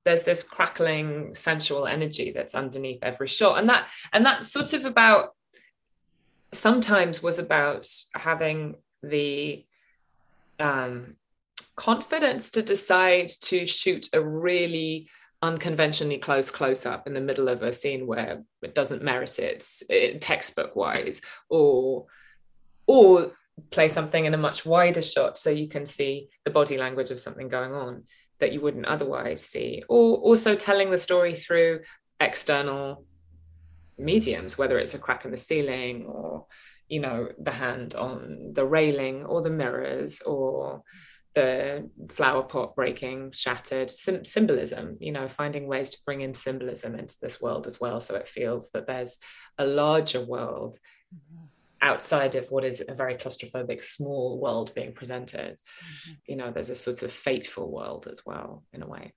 there's 0.08 0.24
this 0.24 0.42
crackling 0.42 1.36
sensual 1.36 1.86
energy 1.86 2.32
that's 2.32 2.56
underneath 2.56 3.00
every 3.02 3.28
shot. 3.28 3.60
And 3.60 3.70
that 3.70 3.88
and 4.14 4.26
that's 4.26 4.48
sort 4.48 4.74
of 4.74 4.86
about 4.86 5.36
sometimes 6.54 7.22
was 7.22 7.40
about 7.40 7.88
having 8.16 8.76
the 9.04 9.66
um, 10.60 11.16
confidence 11.76 12.52
to 12.52 12.62
decide 12.62 13.28
to 13.42 13.66
shoot 13.66 14.08
a 14.14 14.22
really 14.22 15.10
unconventionally 15.42 16.18
close 16.18 16.50
close 16.50 16.86
up 16.86 17.06
in 17.06 17.14
the 17.14 17.22
middle 17.22 17.48
of 17.48 17.62
a 17.62 17.72
scene 17.72 18.08
where 18.08 18.44
it 18.64 18.74
doesn't 18.74 19.04
merit 19.04 19.38
it, 19.38 19.64
it 19.88 20.20
textbook 20.20 20.76
wise 20.76 21.22
or 21.50 22.06
or 22.88 23.32
play 23.72 23.88
something 23.88 24.26
in 24.26 24.34
a 24.34 24.38
much 24.38 24.66
wider 24.66 25.02
shot 25.02 25.38
so 25.38 25.50
you 25.50 25.68
can 25.68 25.86
see 25.86 26.30
the 26.44 26.52
body 26.52 26.78
language 26.78 27.12
of 27.12 27.20
something 27.20 27.48
going 27.48 27.74
on 27.74 28.04
that 28.40 28.54
you 28.54 28.62
wouldn't 28.62 28.86
otherwise 28.86 29.44
see. 29.44 29.84
Or 29.90 30.18
also 30.18 30.56
telling 30.56 30.92
the 30.92 30.98
story 30.98 31.36
through 31.36 31.82
external 32.20 33.06
mediums 34.00 34.58
whether 34.58 34.78
it's 34.78 34.94
a 34.94 35.00
crack 35.00 35.26
in 35.26 35.32
the 35.32 35.38
ceiling 35.38 36.06
or 36.06 36.46
you 36.88 37.00
know 37.00 37.30
the 37.40 37.52
hand 37.52 37.96
on 37.96 38.52
the 38.54 38.64
railing 38.66 39.26
or 39.26 39.42
the 39.42 39.50
mirrors 39.50 40.22
or 40.22 40.84
the 41.34 41.90
flower 42.10 42.44
pot 42.44 42.76
breaking 42.76 43.32
shattered. 43.32 43.90
Symbolism 43.90 44.98
you 45.00 45.12
know 45.12 45.28
finding 45.28 45.68
ways 45.68 45.90
to 45.92 46.00
bring 46.06 46.22
in 46.22 46.36
symbolism 46.36 46.94
into 46.96 47.16
this 47.22 47.42
world 47.42 47.66
as 47.66 47.80
well 47.80 48.00
so 48.00 48.16
it 48.16 48.28
feels 48.28 48.70
that 48.72 48.86
there's 48.86 49.18
a 49.58 49.66
larger 49.66 50.24
world 50.24 50.78
mm-hmm 51.14 51.46
outside 51.81 52.36
of 52.36 52.50
what 52.50 52.63
is 52.63 52.84
a 52.88 52.93
very 52.93 53.15
claustrophobic 53.15 53.81
small 53.81 54.39
world 54.39 54.74
being 54.75 54.93
presented 54.93 55.57
mm-hmm. 55.57 56.13
you 56.27 56.36
know 56.36 56.51
there's 56.51 56.69
a 56.69 56.75
sort 56.75 57.03
of 57.03 57.12
fateful 57.12 57.72
world 57.72 58.07
as 58.10 58.25
well 58.25 58.63
in 58.74 58.81
a 58.81 58.88
way 58.88 59.13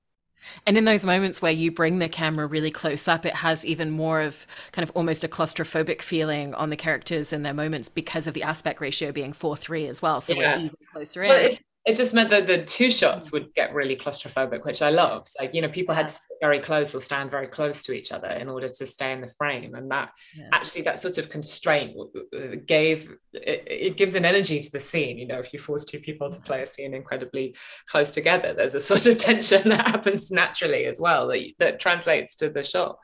and 0.66 0.78
in 0.78 0.86
those 0.86 1.04
moments 1.04 1.42
where 1.42 1.52
you 1.52 1.70
bring 1.70 1.98
the 1.98 2.08
camera 2.08 2.46
really 2.46 2.70
close 2.70 3.06
up, 3.08 3.26
it 3.26 3.34
has 3.34 3.66
even 3.66 3.90
more 3.90 4.22
of 4.22 4.46
kind 4.72 4.82
of 4.82 4.90
almost 4.96 5.22
a 5.22 5.28
claustrophobic 5.28 6.00
feeling 6.00 6.54
on 6.54 6.70
the 6.70 6.76
characters 6.76 7.34
in 7.34 7.42
their 7.42 7.52
moments 7.52 7.90
because 7.90 8.26
of 8.26 8.32
the 8.32 8.42
aspect 8.42 8.80
ratio 8.80 9.12
being 9.12 9.34
4 9.34 9.54
3 9.54 9.86
as 9.86 10.00
well. 10.00 10.18
So 10.22 10.32
yeah. 10.32 10.56
we're 10.56 10.64
even 10.64 10.76
closer 10.94 11.22
in 11.24 11.30
it 11.30 11.60
just 11.88 12.12
meant 12.12 12.28
that 12.30 12.46
the 12.46 12.62
two 12.64 12.90
shots 12.90 13.28
mm. 13.28 13.32
would 13.32 13.54
get 13.54 13.72
really 13.74 13.96
claustrophobic, 13.96 14.64
which 14.64 14.82
I 14.82 14.90
loved. 14.90 15.28
Like, 15.38 15.54
you 15.54 15.62
know, 15.62 15.68
people 15.68 15.94
had 15.94 16.08
to 16.08 16.14
sit 16.14 16.28
very 16.40 16.58
close 16.58 16.94
or 16.94 17.00
stand 17.00 17.30
very 17.30 17.46
close 17.46 17.82
to 17.84 17.92
each 17.92 18.12
other 18.12 18.28
in 18.28 18.48
order 18.48 18.68
to 18.68 18.86
stay 18.86 19.12
in 19.12 19.20
the 19.22 19.28
frame. 19.28 19.74
And 19.74 19.90
that 19.90 20.10
yeah. 20.36 20.48
actually, 20.52 20.82
that 20.82 20.98
sort 20.98 21.16
of 21.18 21.30
constraint 21.30 21.96
gave, 22.66 23.14
it, 23.32 23.64
it, 23.66 23.96
gives 23.96 24.14
an 24.14 24.26
energy 24.26 24.60
to 24.60 24.70
the 24.70 24.80
scene. 24.80 25.18
You 25.18 25.26
know, 25.26 25.38
if 25.38 25.52
you 25.52 25.58
force 25.58 25.84
two 25.84 26.00
people 26.00 26.30
to 26.30 26.40
play 26.40 26.60
a 26.60 26.64
mm. 26.64 26.68
scene 26.68 26.94
incredibly 26.94 27.56
close 27.86 28.12
together, 28.12 28.52
there's 28.52 28.74
a 28.74 28.80
sort 28.80 29.06
of 29.06 29.16
tension 29.30 29.70
that 29.70 29.88
happens 29.88 30.30
naturally 30.30 30.84
as 30.84 31.00
well 31.00 31.28
that, 31.28 31.42
that 31.58 31.80
translates 31.80 32.36
to 32.36 32.50
the 32.50 32.62
shot. 32.62 32.98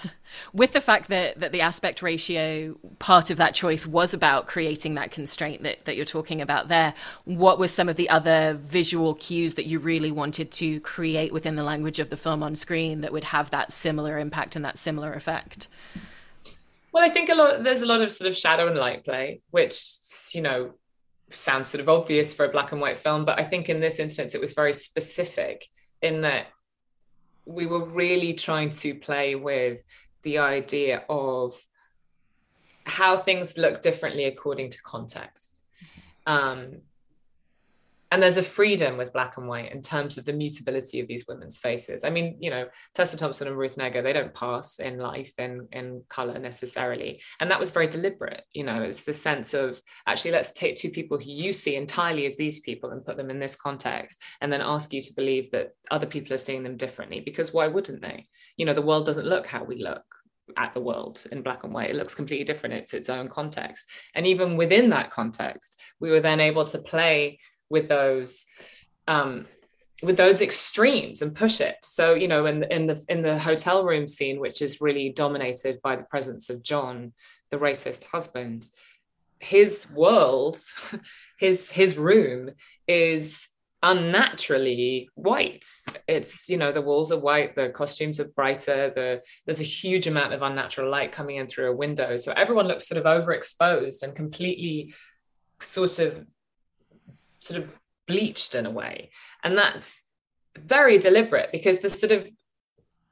with 0.52 0.72
the 0.72 0.80
fact 0.80 1.08
that 1.08 1.38
that 1.40 1.52
the 1.52 1.60
aspect 1.60 2.02
ratio 2.02 2.76
part 2.98 3.30
of 3.30 3.36
that 3.36 3.54
choice 3.54 3.86
was 3.86 4.14
about 4.14 4.46
creating 4.46 4.94
that 4.94 5.10
constraint 5.10 5.62
that, 5.62 5.84
that 5.84 5.96
you're 5.96 6.04
talking 6.04 6.40
about 6.40 6.68
there 6.68 6.94
what 7.24 7.58
were 7.58 7.68
some 7.68 7.88
of 7.88 7.96
the 7.96 8.08
other 8.08 8.54
visual 8.60 9.14
cues 9.14 9.54
that 9.54 9.66
you 9.66 9.78
really 9.78 10.10
wanted 10.10 10.50
to 10.50 10.80
create 10.80 11.32
within 11.32 11.56
the 11.56 11.62
language 11.62 11.98
of 11.98 12.10
the 12.10 12.16
film 12.16 12.42
on 12.42 12.54
screen 12.54 13.00
that 13.00 13.12
would 13.12 13.24
have 13.24 13.50
that 13.50 13.72
similar 13.72 14.18
impact 14.18 14.56
and 14.56 14.64
that 14.64 14.78
similar 14.78 15.12
effect? 15.12 15.68
Well 16.92 17.04
i 17.04 17.08
think 17.08 17.28
a 17.28 17.34
lot 17.34 17.62
there's 17.62 17.82
a 17.82 17.86
lot 17.86 18.02
of 18.02 18.12
sort 18.12 18.28
of 18.28 18.36
shadow 18.36 18.66
and 18.66 18.76
light 18.76 19.04
play 19.04 19.40
which 19.50 19.82
you 20.32 20.42
know 20.42 20.74
sounds 21.30 21.68
sort 21.68 21.80
of 21.80 21.88
obvious 21.88 22.34
for 22.34 22.44
a 22.44 22.50
black 22.50 22.72
and 22.72 22.80
white 22.80 22.98
film 22.98 23.24
but 23.24 23.38
i 23.38 23.44
think 23.44 23.68
in 23.68 23.80
this 23.80 23.98
instance 23.98 24.34
it 24.34 24.40
was 24.40 24.52
very 24.52 24.72
specific 24.74 25.66
in 26.02 26.20
that 26.20 26.48
we 27.44 27.66
were 27.66 27.84
really 27.84 28.34
trying 28.34 28.70
to 28.70 28.94
play 28.94 29.34
with 29.34 29.82
the 30.22 30.38
idea 30.38 31.04
of 31.08 31.54
how 32.84 33.16
things 33.16 33.58
look 33.58 33.82
differently 33.82 34.24
according 34.24 34.70
to 34.70 34.82
context. 34.82 35.60
Um, 36.26 36.82
and 38.12 38.22
there's 38.22 38.36
a 38.36 38.42
freedom 38.42 38.98
with 38.98 39.14
black 39.14 39.38
and 39.38 39.48
white 39.48 39.72
in 39.72 39.80
terms 39.80 40.18
of 40.18 40.26
the 40.26 40.34
mutability 40.34 41.00
of 41.00 41.06
these 41.06 41.24
women's 41.26 41.56
faces. 41.56 42.04
I 42.04 42.10
mean, 42.10 42.36
you 42.40 42.50
know, 42.50 42.66
Tessa 42.94 43.16
Thompson 43.16 43.48
and 43.48 43.56
Ruth 43.56 43.76
Negga, 43.76 44.02
they 44.02 44.12
don't 44.12 44.34
pass 44.34 44.80
in 44.80 44.98
life 44.98 45.32
in, 45.38 45.66
in 45.72 46.02
color 46.10 46.38
necessarily. 46.38 47.22
And 47.40 47.50
that 47.50 47.58
was 47.58 47.70
very 47.70 47.86
deliberate. 47.86 48.42
You 48.52 48.64
know, 48.64 48.82
it's 48.82 49.04
the 49.04 49.14
sense 49.14 49.54
of 49.54 49.80
actually, 50.06 50.32
let's 50.32 50.52
take 50.52 50.76
two 50.76 50.90
people 50.90 51.16
who 51.16 51.30
you 51.30 51.54
see 51.54 51.74
entirely 51.74 52.26
as 52.26 52.36
these 52.36 52.60
people 52.60 52.90
and 52.90 53.02
put 53.02 53.16
them 53.16 53.30
in 53.30 53.40
this 53.40 53.56
context, 53.56 54.20
and 54.42 54.52
then 54.52 54.60
ask 54.60 54.92
you 54.92 55.00
to 55.00 55.14
believe 55.14 55.50
that 55.52 55.70
other 55.90 56.06
people 56.06 56.34
are 56.34 56.36
seeing 56.36 56.62
them 56.62 56.76
differently. 56.76 57.20
Because 57.20 57.54
why 57.54 57.66
wouldn't 57.66 58.02
they? 58.02 58.28
You 58.58 58.66
know, 58.66 58.74
the 58.74 58.82
world 58.82 59.06
doesn't 59.06 59.26
look 59.26 59.46
how 59.46 59.64
we 59.64 59.82
look 59.82 60.04
at 60.58 60.74
the 60.74 60.80
world 60.80 61.24
in 61.32 61.40
black 61.40 61.64
and 61.64 61.72
white. 61.72 61.88
It 61.88 61.96
looks 61.96 62.14
completely 62.14 62.44
different. 62.44 62.74
It's 62.74 62.92
its 62.92 63.08
own 63.08 63.28
context. 63.28 63.86
And 64.14 64.26
even 64.26 64.58
within 64.58 64.90
that 64.90 65.10
context, 65.10 65.80
we 65.98 66.10
were 66.10 66.20
then 66.20 66.40
able 66.40 66.66
to 66.66 66.78
play 66.78 67.38
with 67.72 67.88
those 67.88 68.46
um, 69.08 69.46
with 70.02 70.16
those 70.16 70.42
extremes 70.42 71.22
and 71.22 71.34
push 71.34 71.60
it. 71.60 71.76
So 71.82 72.14
you 72.14 72.28
know, 72.28 72.46
in 72.46 72.62
in 72.64 72.86
the 72.86 73.04
in 73.08 73.22
the 73.22 73.38
hotel 73.38 73.84
room 73.84 74.06
scene, 74.06 74.38
which 74.38 74.62
is 74.62 74.80
really 74.80 75.08
dominated 75.10 75.80
by 75.82 75.96
the 75.96 76.04
presence 76.04 76.50
of 76.50 76.62
John, 76.62 77.12
the 77.50 77.58
racist 77.58 78.04
husband, 78.04 78.68
his 79.40 79.90
world, 79.90 80.58
his 81.40 81.70
his 81.70 81.96
room 81.96 82.50
is 82.86 83.48
unnaturally 83.84 85.08
white 85.16 85.66
it's 86.06 86.48
you 86.48 86.56
know 86.56 86.70
the 86.70 86.80
walls 86.80 87.10
are 87.10 87.18
white 87.18 87.56
the 87.56 87.68
costumes 87.70 88.20
are 88.20 88.28
brighter 88.28 88.92
the 88.94 89.20
there's 89.44 89.58
a 89.58 89.64
huge 89.64 90.06
amount 90.06 90.32
of 90.32 90.40
unnatural 90.40 90.88
light 90.88 91.10
coming 91.10 91.34
in 91.34 91.48
through 91.48 91.68
a 91.68 91.74
window 91.74 92.14
so 92.14 92.32
everyone 92.36 92.68
looks 92.68 92.86
sort 92.86 93.04
of 93.04 93.04
overexposed 93.04 94.04
and 94.04 94.14
completely 94.14 94.94
sort 95.58 95.98
of 95.98 96.24
sort 97.42 97.62
of 97.62 97.78
bleached 98.06 98.54
in 98.54 98.66
a 98.66 98.70
way. 98.70 99.10
And 99.42 99.58
that's 99.58 100.02
very 100.56 100.98
deliberate 100.98 101.50
because 101.52 101.80
the 101.80 101.90
sort 101.90 102.12
of, 102.12 102.30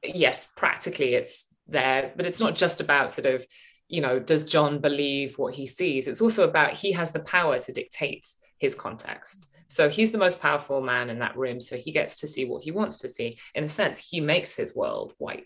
yes, 0.03 0.47
practically 0.55 1.13
it's 1.15 1.47
there, 1.67 2.13
but 2.15 2.25
it's 2.25 2.39
not 2.39 2.55
just 2.55 2.79
about 2.79 3.11
sort 3.11 3.27
of, 3.27 3.45
you 3.87 4.01
know, 4.01 4.19
does 4.19 4.45
John 4.45 4.79
believe 4.79 5.37
what 5.37 5.53
he 5.53 5.65
sees? 5.65 6.07
It's 6.07 6.21
also 6.21 6.47
about 6.47 6.73
he 6.73 6.93
has 6.93 7.11
the 7.11 7.19
power 7.19 7.59
to 7.59 7.71
dictate 7.73 8.27
his 8.57 8.73
context. 8.73 9.47
So 9.67 9.89
he's 9.89 10.11
the 10.11 10.17
most 10.17 10.41
powerful 10.41 10.81
man 10.81 11.09
in 11.09 11.19
that 11.19 11.37
room. 11.37 11.59
So 11.59 11.77
he 11.77 11.91
gets 11.91 12.17
to 12.21 12.27
see 12.27 12.45
what 12.45 12.63
he 12.63 12.71
wants 12.71 12.97
to 12.99 13.09
see. 13.09 13.37
In 13.55 13.63
a 13.63 13.69
sense, 13.69 13.99
he 13.99 14.21
makes 14.21 14.55
his 14.55 14.75
world 14.75 15.13
white. 15.17 15.45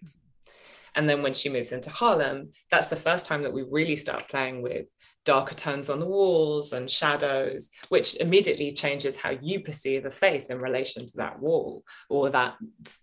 And 0.95 1.09
then 1.09 1.21
when 1.21 1.33
she 1.33 1.49
moves 1.49 1.71
into 1.71 1.89
Harlem, 1.89 2.51
that's 2.71 2.87
the 2.87 2.95
first 2.95 3.25
time 3.25 3.43
that 3.43 3.53
we 3.53 3.63
really 3.63 3.95
start 3.95 4.27
playing 4.29 4.61
with 4.61 4.87
darker 5.25 5.55
tones 5.55 5.89
on 5.89 5.99
the 5.99 6.05
walls 6.05 6.71
and 6.73 6.89
shadows, 6.89 7.71
which 7.89 8.15
immediately 8.17 8.71
changes 8.71 9.17
how 9.17 9.31
you 9.41 9.59
perceive 9.59 10.05
a 10.05 10.11
face 10.11 10.49
in 10.49 10.59
relation 10.59 11.05
to 11.05 11.17
that 11.17 11.39
wall 11.39 11.83
or 12.09 12.29
that 12.29 12.55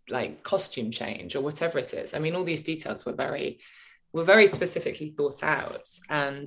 like 0.09 0.43
costume 0.43 0.91
change 0.91 1.37
or 1.37 1.41
whatever 1.43 1.79
it 1.79 1.93
is. 1.93 2.14
I 2.14 2.19
mean, 2.21 2.35
all 2.35 2.45
these 2.45 2.62
details 2.62 3.05
were 3.05 3.12
very, 3.12 3.61
were 4.12 4.25
very 4.25 4.47
specifically 4.47 5.09
thought 5.09 5.43
out, 5.43 5.87
and 6.09 6.47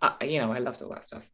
I, 0.00 0.24
you 0.24 0.40
know, 0.40 0.52
I 0.52 0.58
loved 0.58 0.82
all 0.82 0.90
that 0.90 1.04
stuff. 1.04 1.24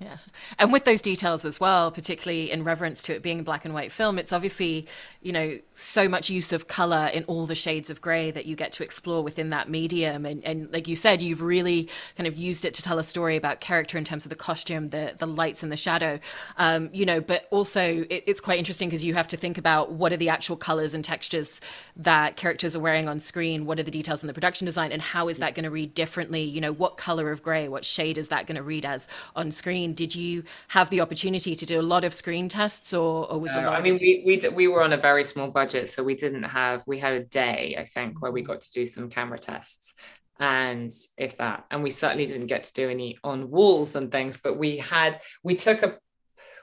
Yeah. 0.00 0.16
And 0.58 0.72
with 0.72 0.84
those 0.84 1.00
details 1.00 1.44
as 1.44 1.60
well, 1.60 1.92
particularly 1.92 2.50
in 2.50 2.64
reverence 2.64 3.00
to 3.04 3.14
it 3.14 3.22
being 3.22 3.38
a 3.38 3.42
black 3.44 3.64
and 3.64 3.72
white 3.72 3.92
film, 3.92 4.18
it's 4.18 4.32
obviously, 4.32 4.88
you 5.22 5.32
know, 5.32 5.58
so 5.76 6.08
much 6.08 6.28
use 6.28 6.52
of 6.52 6.66
color 6.66 7.10
in 7.14 7.22
all 7.24 7.46
the 7.46 7.54
shades 7.54 7.90
of 7.90 8.00
gray 8.00 8.32
that 8.32 8.44
you 8.44 8.56
get 8.56 8.72
to 8.72 8.82
explore 8.82 9.22
within 9.22 9.50
that 9.50 9.70
medium. 9.70 10.26
And, 10.26 10.42
and 10.44 10.70
like 10.72 10.88
you 10.88 10.96
said, 10.96 11.22
you've 11.22 11.42
really 11.42 11.88
kind 12.16 12.26
of 12.26 12.36
used 12.36 12.64
it 12.64 12.74
to 12.74 12.82
tell 12.82 12.98
a 12.98 13.04
story 13.04 13.36
about 13.36 13.60
character 13.60 13.96
in 13.96 14.02
terms 14.02 14.26
of 14.26 14.30
the 14.30 14.36
costume, 14.36 14.90
the, 14.90 15.14
the 15.16 15.26
lights 15.26 15.62
and 15.62 15.70
the 15.70 15.76
shadow, 15.76 16.18
um, 16.58 16.90
you 16.92 17.06
know, 17.06 17.20
but 17.20 17.46
also 17.52 18.04
it, 18.10 18.24
it's 18.26 18.40
quite 18.40 18.58
interesting 18.58 18.88
because 18.88 19.04
you 19.04 19.14
have 19.14 19.28
to 19.28 19.36
think 19.36 19.58
about 19.58 19.92
what 19.92 20.12
are 20.12 20.16
the 20.16 20.28
actual 20.28 20.56
colors 20.56 20.94
and 20.94 21.04
textures 21.04 21.60
that 21.96 22.36
characters 22.36 22.74
are 22.74 22.80
wearing 22.80 23.08
on 23.08 23.20
screen? 23.20 23.64
What 23.64 23.78
are 23.78 23.84
the 23.84 23.92
details 23.92 24.24
in 24.24 24.26
the 24.26 24.34
production 24.34 24.64
design? 24.66 24.90
And 24.90 25.00
how 25.00 25.28
is 25.28 25.38
that 25.38 25.54
going 25.54 25.64
to 25.64 25.70
read 25.70 25.94
differently? 25.94 26.42
You 26.42 26.60
know, 26.60 26.72
what 26.72 26.96
color 26.96 27.30
of 27.30 27.42
gray, 27.42 27.68
what 27.68 27.84
shade 27.84 28.18
is 28.18 28.28
that 28.30 28.48
going 28.48 28.56
to 28.56 28.62
read 28.62 28.84
as 28.84 29.06
on 29.36 29.52
screen? 29.52 29.83
Screen, 29.84 29.94
did 29.94 30.14
you 30.14 30.44
have 30.68 30.90
the 30.90 31.00
opportunity 31.00 31.54
to 31.54 31.66
do 31.66 31.80
a 31.80 31.82
lot 31.82 32.04
of 32.04 32.14
screen 32.14 32.48
tests, 32.48 32.94
or, 32.94 33.30
or 33.30 33.38
was 33.38 33.54
no, 33.54 33.60
it? 33.60 33.66
I 33.66 33.80
mean, 33.80 33.98
we, 34.00 34.22
we 34.26 34.48
we 34.48 34.68
were 34.68 34.82
on 34.82 34.92
a 34.92 34.96
very 34.96 35.24
small 35.24 35.50
budget, 35.50 35.88
so 35.88 36.02
we 36.02 36.14
didn't 36.14 36.44
have. 36.44 36.82
We 36.86 36.98
had 36.98 37.14
a 37.14 37.24
day, 37.24 37.76
I 37.78 37.84
think, 37.84 38.22
where 38.22 38.32
we 38.32 38.42
got 38.42 38.60
to 38.62 38.70
do 38.70 38.86
some 38.86 39.10
camera 39.10 39.38
tests, 39.38 39.94
and 40.38 40.90
if 41.18 41.36
that, 41.38 41.64
and 41.70 41.82
we 41.82 41.90
certainly 41.90 42.26
didn't 42.26 42.46
get 42.46 42.64
to 42.64 42.72
do 42.72 42.88
any 42.90 43.18
on 43.22 43.50
walls 43.50 43.96
and 43.96 44.10
things, 44.10 44.36
but 44.36 44.58
we 44.58 44.78
had. 44.78 45.18
We 45.42 45.56
took 45.56 45.82
a. 45.82 45.98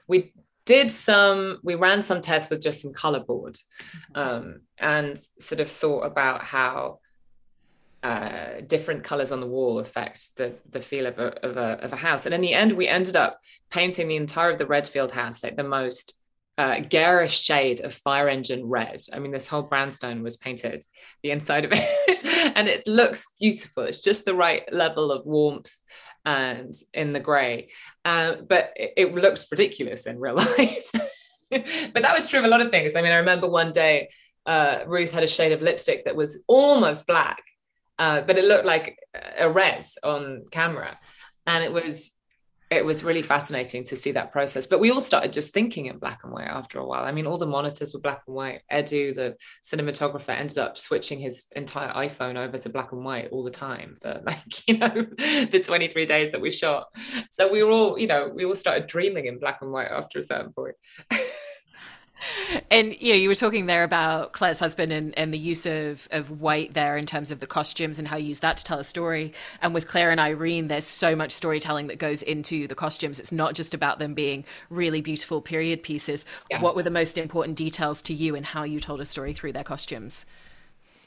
We 0.08 0.34
did 0.66 0.92
some 0.92 1.60
we 1.64 1.74
ran 1.76 2.02
some 2.02 2.22
tests 2.22 2.50
with 2.50 2.62
just 2.62 2.82
some 2.82 2.94
color 2.94 3.20
board 3.20 3.56
mm-hmm. 3.56 4.20
um, 4.20 4.62
and 4.78 5.18
sort 5.40 5.60
of 5.60 5.70
thought 5.70 6.02
about 6.02 6.44
how 6.44 7.00
uh, 8.04 8.62
different 8.66 9.04
colors 9.04 9.32
on 9.32 9.40
the 9.40 9.48
wall 9.48 9.80
affect 9.80 10.36
the 10.36 10.56
the 10.70 10.82
feel 10.82 11.06
of 11.06 11.20
a, 11.20 11.46
of 11.46 11.58
a 11.58 11.84
of 11.84 11.94
a 11.94 11.98
house. 11.98 12.26
And 12.26 12.34
in 12.34 12.42
the 12.42 12.54
end, 12.54 12.72
we 12.74 12.88
ended 12.88 13.16
up 13.16 13.40
painting 13.70 14.08
the 14.08 14.16
entire 14.16 14.50
of 14.50 14.58
the 14.58 14.66
Redfield 14.66 15.12
house 15.12 15.44
like 15.44 15.56
the 15.56 15.64
most 15.64 16.16
uh, 16.58 16.80
garish 16.80 17.40
shade 17.40 17.82
of 17.82 17.94
fire 17.94 18.28
engine 18.28 18.66
red. 18.66 19.02
I 19.14 19.20
mean, 19.20 19.32
this 19.32 19.48
whole 19.48 19.62
brownstone 19.64 20.22
was 20.22 20.38
painted 20.38 20.84
the 21.24 21.32
inside 21.32 21.66
of 21.66 21.72
it, 21.76 22.56
and 22.56 22.68
it 22.68 22.86
looks 22.88 23.28
beautiful. 23.40 23.84
It's 23.84 24.02
just 24.02 24.26
the 24.26 24.36
right 24.36 24.64
level 24.72 25.12
of 25.12 25.26
warmth 25.26 25.72
and 26.26 26.76
in 26.94 27.14
the 27.14 27.20
grey, 27.20 27.70
uh, 28.06 28.36
but 28.48 28.74
it, 28.76 28.94
it 28.98 29.16
looks 29.16 29.48
ridiculous 29.50 30.06
in 30.06 30.20
real 30.20 30.36
life. 30.58 30.92
but 31.50 32.04
that 32.04 32.14
was 32.14 32.28
true 32.28 32.40
of 32.40 32.46
a 32.46 32.50
lot 32.50 32.62
of 32.62 32.72
things. 32.72 32.96
I 32.96 33.02
mean, 33.02 33.12
I 33.12 33.18
remember 33.18 33.50
one 33.50 33.72
day 33.72 34.10
uh, 34.46 34.80
Ruth 34.86 35.12
had 35.12 35.24
a 35.24 35.28
shade 35.28 35.52
of 35.52 35.62
lipstick 35.62 36.06
that 36.06 36.16
was 36.16 36.44
almost 36.48 37.08
black, 37.08 37.44
uh, 38.02 38.22
but 38.22 38.36
it 38.36 38.46
looked 38.46 38.66
like 38.66 38.98
a 39.38 39.48
red 39.48 39.86
on 40.04 40.46
camera, 40.50 40.98
and 41.46 41.64
it 41.64 41.72
was 41.72 42.10
it 42.72 42.84
was 42.84 43.04
really 43.04 43.22
fascinating 43.22 43.84
to 43.84 43.96
see 43.96 44.14
that 44.14 44.32
process. 44.32 44.66
But 44.66 44.80
we 44.80 44.90
all 44.90 45.02
started 45.02 45.34
just 45.34 45.54
thinking 45.54 45.86
in 45.86 46.00
black 46.00 46.22
and 46.24 46.32
white 46.32 46.48
after 46.48 46.80
a 46.80 46.86
while. 46.86 47.04
I 47.04 47.12
mean, 47.12 47.28
all 47.28 47.38
the 47.38 47.46
monitors 47.46 47.94
were 47.94 48.00
black 48.00 48.24
and 48.26 48.36
white. 48.36 48.62
Edu, 48.72 49.14
the 49.14 49.36
cinematographer, 49.64 50.30
ended 50.30 50.58
up 50.58 50.80
switching 50.80 51.20
his 51.20 51.46
entire 51.56 51.94
iPhone 51.94 52.38
over 52.38 52.58
to 52.58 52.70
black 52.70 52.92
and 52.92 53.04
white 53.04 53.28
all 53.32 53.44
the 53.44 53.52
time 53.52 53.94
for 54.02 54.22
like, 54.26 54.68
you 54.68 54.78
know, 54.78 54.88
the 54.88 55.62
23 55.64 56.06
days 56.08 56.32
that 56.32 56.42
we 56.42 56.50
shot. 56.50 56.88
So 57.30 57.52
we 57.52 57.62
were 57.62 57.70
all, 57.70 58.00
you 58.00 58.08
know, 58.08 58.32
we 58.34 58.46
all 58.46 58.56
started 58.56 58.88
dreaming 58.88 59.26
in 59.26 59.38
black 59.38 59.62
and 59.62 59.72
white 59.72 59.92
after 59.92 60.18
a 60.18 60.24
certain 60.24 60.54
point. 60.54 60.76
and 62.70 63.00
you 63.02 63.12
know, 63.12 63.18
you 63.18 63.30
were 63.30 63.36
talking 63.36 63.66
there 63.66 63.84
about 63.84 64.34
Clare's 64.34 64.60
husband 64.60 64.92
and, 64.92 65.18
and 65.18 65.34
the 65.34 65.38
use 65.38 65.66
of, 65.66 66.08
of 66.12 66.42
white 66.42 66.74
there 66.74 66.98
in 66.98 67.06
terms 67.06 67.32
of 67.32 67.40
the 67.40 67.48
costumes 67.48 68.00
and 68.00 68.08
how 68.08 68.18
you 68.18 68.28
use 68.28 68.40
that 68.40 68.58
to 68.58 68.64
tell 68.64 68.80
a 68.80 68.84
story. 68.84 69.34
And 69.62 69.74
with 69.74 69.88
Clare 69.88 70.12
and 70.12 70.20
Irene, 70.20 70.68
there's 70.68 70.86
so 70.86 71.16
much 71.16 71.32
storytelling 71.32 71.88
that 71.88 72.00
goes 72.00 72.22
into 72.24 72.68
the 72.68 72.76
costumes. 72.76 73.20
It's 73.20 73.32
not 73.32 73.56
just 73.56 73.74
about 73.74 74.00
them 74.00 74.14
being 74.14 74.46
really 74.70 75.02
beautiful 75.02 75.42
period 75.42 75.84
pieces. 75.84 76.26
Yeah. 76.50 76.62
What 76.62 76.76
were 76.76 76.84
the 76.84 76.92
most 76.92 77.18
important 77.18 77.58
details 77.58 78.02
to 78.04 78.14
you 78.14 78.36
and 78.36 78.46
how 78.46 78.64
you 78.64 78.80
told 78.80 79.02
a 79.02 79.06
story 79.06 79.34
through 79.34 79.54
their 79.54 79.64
costumes? 79.64 80.26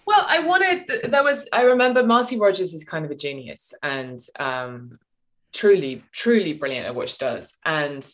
Well, 0.06 0.26
I 0.28 0.40
wanted 0.40 1.10
there 1.10 1.22
was 1.22 1.48
I 1.52 1.62
remember 1.62 2.02
Marci 2.02 2.38
Rodgers 2.38 2.74
is 2.74 2.84
kind 2.84 3.04
of 3.04 3.10
a 3.10 3.14
genius 3.14 3.72
and 3.82 4.20
um, 4.38 4.98
truly, 5.54 6.04
truly 6.12 6.52
brilliant 6.52 6.86
at 6.86 6.94
what 6.94 7.08
she 7.08 7.16
does. 7.18 7.56
And 7.64 8.06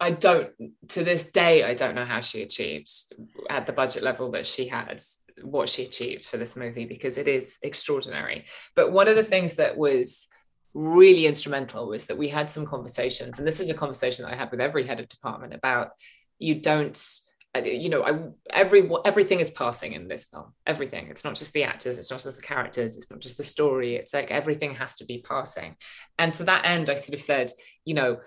I 0.00 0.12
don't 0.12 0.50
to 0.88 1.02
this 1.02 1.30
day 1.30 1.64
I 1.64 1.74
don't 1.74 1.94
know 1.94 2.04
how 2.04 2.20
she 2.20 2.42
achieved 2.42 2.90
at 3.50 3.66
the 3.66 3.72
budget 3.72 4.02
level 4.02 4.30
that 4.32 4.46
she 4.46 4.68
had 4.68 5.02
what 5.42 5.68
she 5.68 5.84
achieved 5.84 6.24
for 6.24 6.36
this 6.36 6.56
movie 6.56 6.84
because 6.84 7.18
it 7.18 7.28
is 7.28 7.58
extraordinary. 7.62 8.46
But 8.76 8.92
one 8.92 9.08
of 9.08 9.16
the 9.16 9.24
things 9.24 9.54
that 9.54 9.76
was 9.76 10.28
really 10.74 11.26
instrumental 11.26 11.88
was 11.88 12.06
that 12.06 12.18
we 12.18 12.28
had 12.28 12.50
some 12.50 12.64
conversations 12.64 13.38
and 13.38 13.46
this 13.46 13.58
is 13.58 13.70
a 13.70 13.74
conversation 13.74 14.24
that 14.24 14.34
I 14.34 14.36
had 14.36 14.50
with 14.50 14.60
every 14.60 14.86
head 14.86 15.00
of 15.00 15.08
department 15.08 15.54
about 15.54 15.90
you 16.38 16.60
don't 16.60 16.96
uh, 17.56 17.62
you 17.62 17.88
know 17.88 18.04
I, 18.04 18.20
every 18.50 18.88
everything 19.04 19.40
is 19.40 19.50
passing 19.50 19.94
in 19.94 20.06
this 20.06 20.26
film. 20.26 20.52
Everything. 20.66 21.08
It's 21.08 21.24
not 21.24 21.34
just 21.34 21.52
the 21.54 21.64
actors 21.64 21.98
it's 21.98 22.12
not 22.12 22.20
just 22.20 22.36
the 22.36 22.42
characters 22.42 22.96
it's 22.96 23.10
not 23.10 23.18
just 23.18 23.36
the 23.36 23.44
story 23.44 23.96
it's 23.96 24.14
like 24.14 24.30
everything 24.30 24.76
has 24.76 24.94
to 24.96 25.04
be 25.06 25.24
passing. 25.28 25.74
And 26.20 26.32
to 26.34 26.44
that 26.44 26.64
end 26.64 26.88
i 26.88 26.94
sort 26.94 27.14
of 27.14 27.20
said 27.20 27.50
you 27.84 27.94
know 27.94 28.18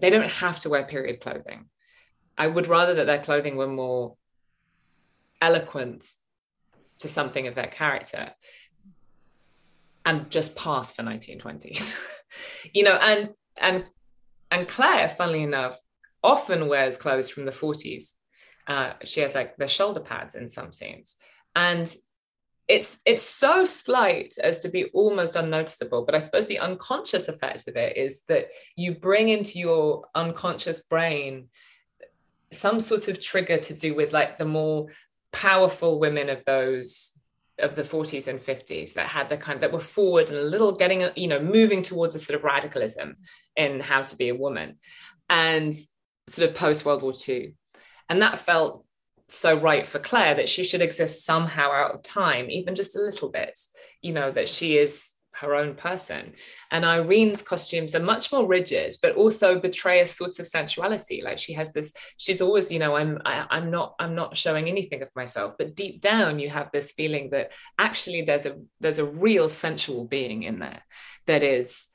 they 0.00 0.10
don't 0.10 0.30
have 0.30 0.60
to 0.60 0.70
wear 0.70 0.84
period 0.84 1.20
clothing. 1.20 1.66
I 2.38 2.46
would 2.46 2.66
rather 2.66 2.94
that 2.94 3.06
their 3.06 3.18
clothing 3.18 3.56
were 3.56 3.66
more 3.66 4.16
eloquent 5.40 6.06
to 6.98 7.08
something 7.08 7.46
of 7.46 7.54
their 7.54 7.66
character 7.66 8.32
and 10.04 10.30
just 10.30 10.56
pass 10.56 10.92
for 10.92 11.02
1920s. 11.02 11.96
you 12.72 12.82
know, 12.82 12.94
and 12.94 13.28
and 13.56 13.84
and 14.50 14.66
Clare, 14.66 15.08
funnily 15.08 15.42
enough, 15.42 15.78
often 16.22 16.68
wears 16.68 16.96
clothes 16.96 17.28
from 17.28 17.44
the 17.44 17.52
40s. 17.52 18.14
Uh, 18.66 18.92
she 19.04 19.20
has 19.20 19.34
like 19.34 19.56
the 19.56 19.68
shoulder 19.68 20.00
pads 20.00 20.34
in 20.34 20.48
some 20.48 20.72
scenes. 20.72 21.16
And 21.54 21.92
it's 22.70 23.00
it's 23.04 23.24
so 23.24 23.64
slight 23.64 24.36
as 24.44 24.60
to 24.60 24.68
be 24.68 24.84
almost 24.94 25.34
unnoticeable 25.34 26.04
but 26.04 26.14
i 26.14 26.20
suppose 26.20 26.46
the 26.46 26.60
unconscious 26.60 27.26
effect 27.28 27.66
of 27.66 27.76
it 27.76 27.96
is 27.96 28.22
that 28.28 28.46
you 28.76 28.94
bring 28.94 29.28
into 29.28 29.58
your 29.58 30.04
unconscious 30.14 30.78
brain 30.80 31.48
some 32.52 32.78
sort 32.78 33.08
of 33.08 33.20
trigger 33.20 33.58
to 33.58 33.74
do 33.74 33.92
with 33.94 34.12
like 34.12 34.38
the 34.38 34.44
more 34.44 34.86
powerful 35.32 35.98
women 35.98 36.28
of 36.28 36.44
those 36.44 37.18
of 37.58 37.74
the 37.74 37.82
40s 37.82 38.28
and 38.28 38.40
50s 38.40 38.94
that 38.94 39.08
had 39.08 39.28
the 39.28 39.36
kind 39.36 39.60
that 39.60 39.72
were 39.72 39.80
forward 39.80 40.28
and 40.30 40.38
a 40.38 40.42
little 40.44 40.72
getting 40.72 41.08
you 41.16 41.26
know 41.26 41.40
moving 41.40 41.82
towards 41.82 42.14
a 42.14 42.20
sort 42.20 42.36
of 42.38 42.44
radicalism 42.44 43.16
in 43.56 43.80
how 43.80 44.00
to 44.00 44.16
be 44.16 44.28
a 44.28 44.34
woman 44.34 44.76
and 45.28 45.74
sort 46.28 46.48
of 46.48 46.54
post 46.54 46.84
world 46.84 47.02
war 47.02 47.14
ii 47.28 47.54
and 48.08 48.22
that 48.22 48.38
felt 48.38 48.84
so 49.30 49.56
right 49.58 49.86
for 49.86 49.98
Clare 49.98 50.34
that 50.34 50.48
she 50.48 50.64
should 50.64 50.82
exist 50.82 51.24
somehow 51.24 51.70
out 51.70 51.94
of 51.94 52.02
time, 52.02 52.50
even 52.50 52.74
just 52.74 52.96
a 52.96 53.00
little 53.00 53.30
bit, 53.30 53.58
you 54.02 54.12
know, 54.12 54.30
that 54.32 54.48
she 54.48 54.76
is 54.76 55.14
her 55.40 55.54
own 55.54 55.74
person. 55.74 56.34
And 56.70 56.84
Irene's 56.84 57.40
costumes 57.40 57.94
are 57.94 58.00
much 58.00 58.30
more 58.32 58.46
rigid, 58.46 58.94
but 59.00 59.14
also 59.14 59.58
betray 59.58 60.00
a 60.00 60.06
sort 60.06 60.38
of 60.38 60.46
sensuality. 60.46 61.22
Like 61.22 61.38
she 61.38 61.52
has 61.54 61.72
this, 61.72 61.92
she's 62.18 62.40
always, 62.40 62.70
you 62.70 62.78
know, 62.78 62.96
I'm 62.96 63.18
I, 63.24 63.34
am 63.34 63.46
i 63.50 63.58
am 63.58 63.70
not, 63.70 63.94
I'm 63.98 64.14
not 64.14 64.36
showing 64.36 64.68
anything 64.68 65.00
of 65.02 65.08
myself. 65.14 65.54
But 65.58 65.76
deep 65.76 66.00
down, 66.00 66.38
you 66.38 66.50
have 66.50 66.68
this 66.72 66.92
feeling 66.92 67.30
that 67.30 67.52
actually 67.78 68.22
there's 68.22 68.46
a 68.46 68.56
there's 68.80 68.98
a 68.98 69.06
real 69.06 69.48
sensual 69.48 70.04
being 70.04 70.42
in 70.42 70.58
there 70.58 70.82
that 71.26 71.42
is 71.42 71.89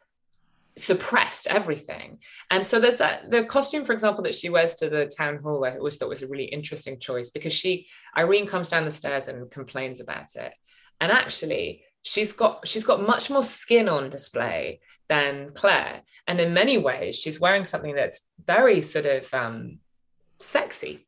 suppressed 0.77 1.47
everything. 1.47 2.19
And 2.51 2.65
so 2.65 2.79
there's 2.79 2.97
that 2.97 3.31
the 3.31 3.45
costume, 3.45 3.85
for 3.85 3.93
example, 3.93 4.23
that 4.23 4.35
she 4.35 4.49
wears 4.49 4.75
to 4.75 4.89
the 4.89 5.05
town 5.05 5.37
hall, 5.37 5.65
I 5.65 5.77
always 5.77 5.97
thought 5.97 6.09
was 6.09 6.23
a 6.23 6.27
really 6.27 6.45
interesting 6.45 6.99
choice 6.99 7.29
because 7.29 7.53
she 7.53 7.87
Irene 8.17 8.47
comes 8.47 8.69
down 8.69 8.85
the 8.85 8.91
stairs 8.91 9.27
and 9.27 9.49
complains 9.51 10.01
about 10.01 10.35
it. 10.35 10.53
And 10.99 11.11
actually, 11.11 11.83
she's 12.01 12.33
got 12.33 12.67
she's 12.67 12.83
got 12.83 13.05
much 13.05 13.29
more 13.29 13.43
skin 13.43 13.87
on 13.89 14.09
display 14.09 14.81
than 15.07 15.51
Clare. 15.53 16.01
And 16.27 16.39
in 16.39 16.53
many 16.53 16.77
ways, 16.77 17.15
she's 17.19 17.39
wearing 17.39 17.63
something 17.63 17.95
that's 17.95 18.27
very 18.43 18.81
sort 18.81 19.05
of 19.05 19.33
um, 19.33 19.79
sexy 20.39 21.07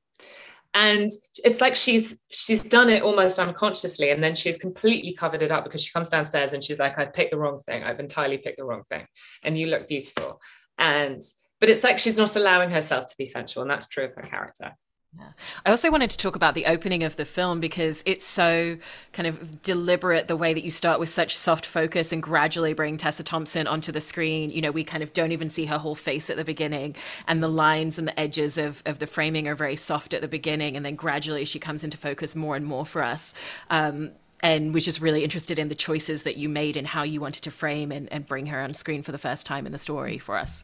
and 0.77 1.09
it's 1.43 1.59
like 1.59 1.75
she's 1.75 2.21
she's 2.29 2.63
done 2.63 2.87
it 2.87 3.01
almost 3.01 3.39
unconsciously. 3.39 4.11
And 4.11 4.23
then 4.23 4.35
she's 4.35 4.57
completely 4.57 5.11
covered 5.11 5.41
it 5.41 5.51
up 5.51 5.63
because 5.63 5.81
she 5.81 5.91
comes 5.91 6.09
downstairs 6.09 6.53
and 6.53 6.63
she's 6.63 6.77
like 6.77 6.99
i've 6.99 7.13
picked 7.13 7.31
the 7.31 7.37
wrong 7.37 7.57
thing. 7.57 7.83
I've 7.83 7.99
entirely 7.99 8.37
picked 8.37 8.59
the 8.59 8.63
wrong 8.63 8.83
thing. 8.87 9.07
And 9.41 9.57
you 9.57 9.67
look 9.67 9.87
beautiful. 9.87 10.39
And 10.77 11.19
but 11.59 11.71
it's 11.71 11.83
like 11.83 11.97
she's 11.97 12.15
not 12.15 12.35
allowing 12.35 12.69
herself 12.69 13.07
to 13.07 13.15
be 13.17 13.25
sensual. 13.25 13.63
And 13.63 13.71
that's 13.71 13.87
true 13.87 14.05
of 14.05 14.13
her 14.13 14.21
character 14.21 14.73
yeah. 15.15 15.29
I 15.65 15.69
also 15.69 15.89
wanted 15.89 16.09
to 16.11 16.17
talk 16.17 16.35
about 16.35 16.53
the 16.53 16.65
opening 16.65 17.03
of 17.03 17.15
the 17.15 17.25
film 17.25 17.59
because 17.59 18.03
it's 18.05 18.25
so 18.25 18.77
kind 19.13 19.27
of 19.27 19.61
deliberate 19.61 20.27
the 20.27 20.35
way 20.35 20.53
that 20.53 20.63
you 20.63 20.71
start 20.71 20.99
with 20.99 21.09
such 21.09 21.35
soft 21.35 21.65
focus 21.65 22.11
and 22.11 22.21
gradually 22.21 22.73
bring 22.73 22.97
Tessa 22.97 23.23
Thompson 23.23 23.67
onto 23.67 23.91
the 23.91 24.01
screen. 24.01 24.49
You 24.49 24.61
know, 24.61 24.71
we 24.71 24.83
kind 24.83 25.03
of 25.03 25.13
don't 25.13 25.31
even 25.31 25.49
see 25.49 25.65
her 25.65 25.77
whole 25.77 25.95
face 25.95 26.29
at 26.29 26.37
the 26.37 26.43
beginning, 26.43 26.95
and 27.27 27.41
the 27.41 27.47
lines 27.47 27.97
and 27.97 28.07
the 28.07 28.19
edges 28.19 28.57
of, 28.57 28.83
of 28.85 28.99
the 28.99 29.07
framing 29.07 29.47
are 29.47 29.55
very 29.55 29.75
soft 29.75 30.13
at 30.13 30.21
the 30.21 30.27
beginning, 30.27 30.75
and 30.75 30.85
then 30.85 30.95
gradually 30.95 31.45
she 31.45 31.59
comes 31.59 31.83
into 31.83 31.97
focus 31.97 32.35
more 32.35 32.55
and 32.55 32.65
more 32.65 32.85
for 32.85 33.01
us. 33.01 33.33
Um, 33.69 34.11
and 34.43 34.71
was 34.71 34.85
just 34.85 35.01
really 35.01 35.23
interested 35.23 35.57
in 35.57 35.67
the 35.67 35.73
choices 35.73 36.21
that 36.21 36.37
you 36.37 36.47
made 36.47 36.77
and 36.77 36.85
how 36.85 37.01
you 37.01 37.19
wanted 37.19 37.41
to 37.41 37.49
frame 37.49 37.91
and, 37.91 38.11
and 38.13 38.27
bring 38.27 38.45
her 38.45 38.61
on 38.61 38.71
screen 38.75 39.01
for 39.01 39.11
the 39.11 39.17
first 39.17 39.47
time 39.47 39.65
in 39.65 39.71
the 39.71 39.79
story 39.79 40.19
for 40.19 40.37
us. 40.37 40.63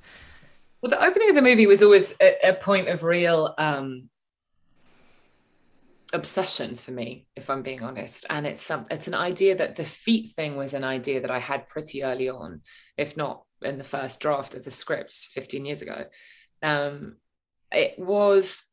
Well, 0.83 0.91
the 0.91 1.03
opening 1.03 1.29
of 1.29 1.35
the 1.35 1.41
movie 1.41 1.65
was 1.65 1.81
always 1.81 2.13
a, 2.21 2.49
a 2.49 2.53
point 2.53 2.87
of 2.87 3.01
real 3.01 3.55
um, 3.57 4.09
obsession 6.13 6.75
for 6.75 6.91
me, 6.91 7.27
if 7.35 7.49
I'm 7.49 7.63
being 7.63 7.83
honest. 7.83 8.25
And 8.29 8.47
it's 8.47 8.61
some 8.61 8.85
it's 8.89 9.07
an 9.07 9.15
idea 9.15 9.55
that 9.57 9.75
the 9.75 9.83
feet 9.83 10.31
thing 10.31 10.55
was 10.55 10.73
an 10.73 10.83
idea 10.83 11.21
that 11.21 11.31
I 11.31 11.39
had 11.39 11.67
pretty 11.67 12.03
early 12.03 12.29
on, 12.29 12.61
if 12.97 13.17
not 13.17 13.43
in 13.61 13.77
the 13.77 13.83
first 13.83 14.19
draft 14.19 14.55
of 14.55 14.63
the 14.63 14.71
scripts 14.71 15.25
15 15.25 15.65
years 15.65 15.81
ago. 15.81 16.05
Um, 16.61 17.17
it 17.71 17.97
was 17.97 18.63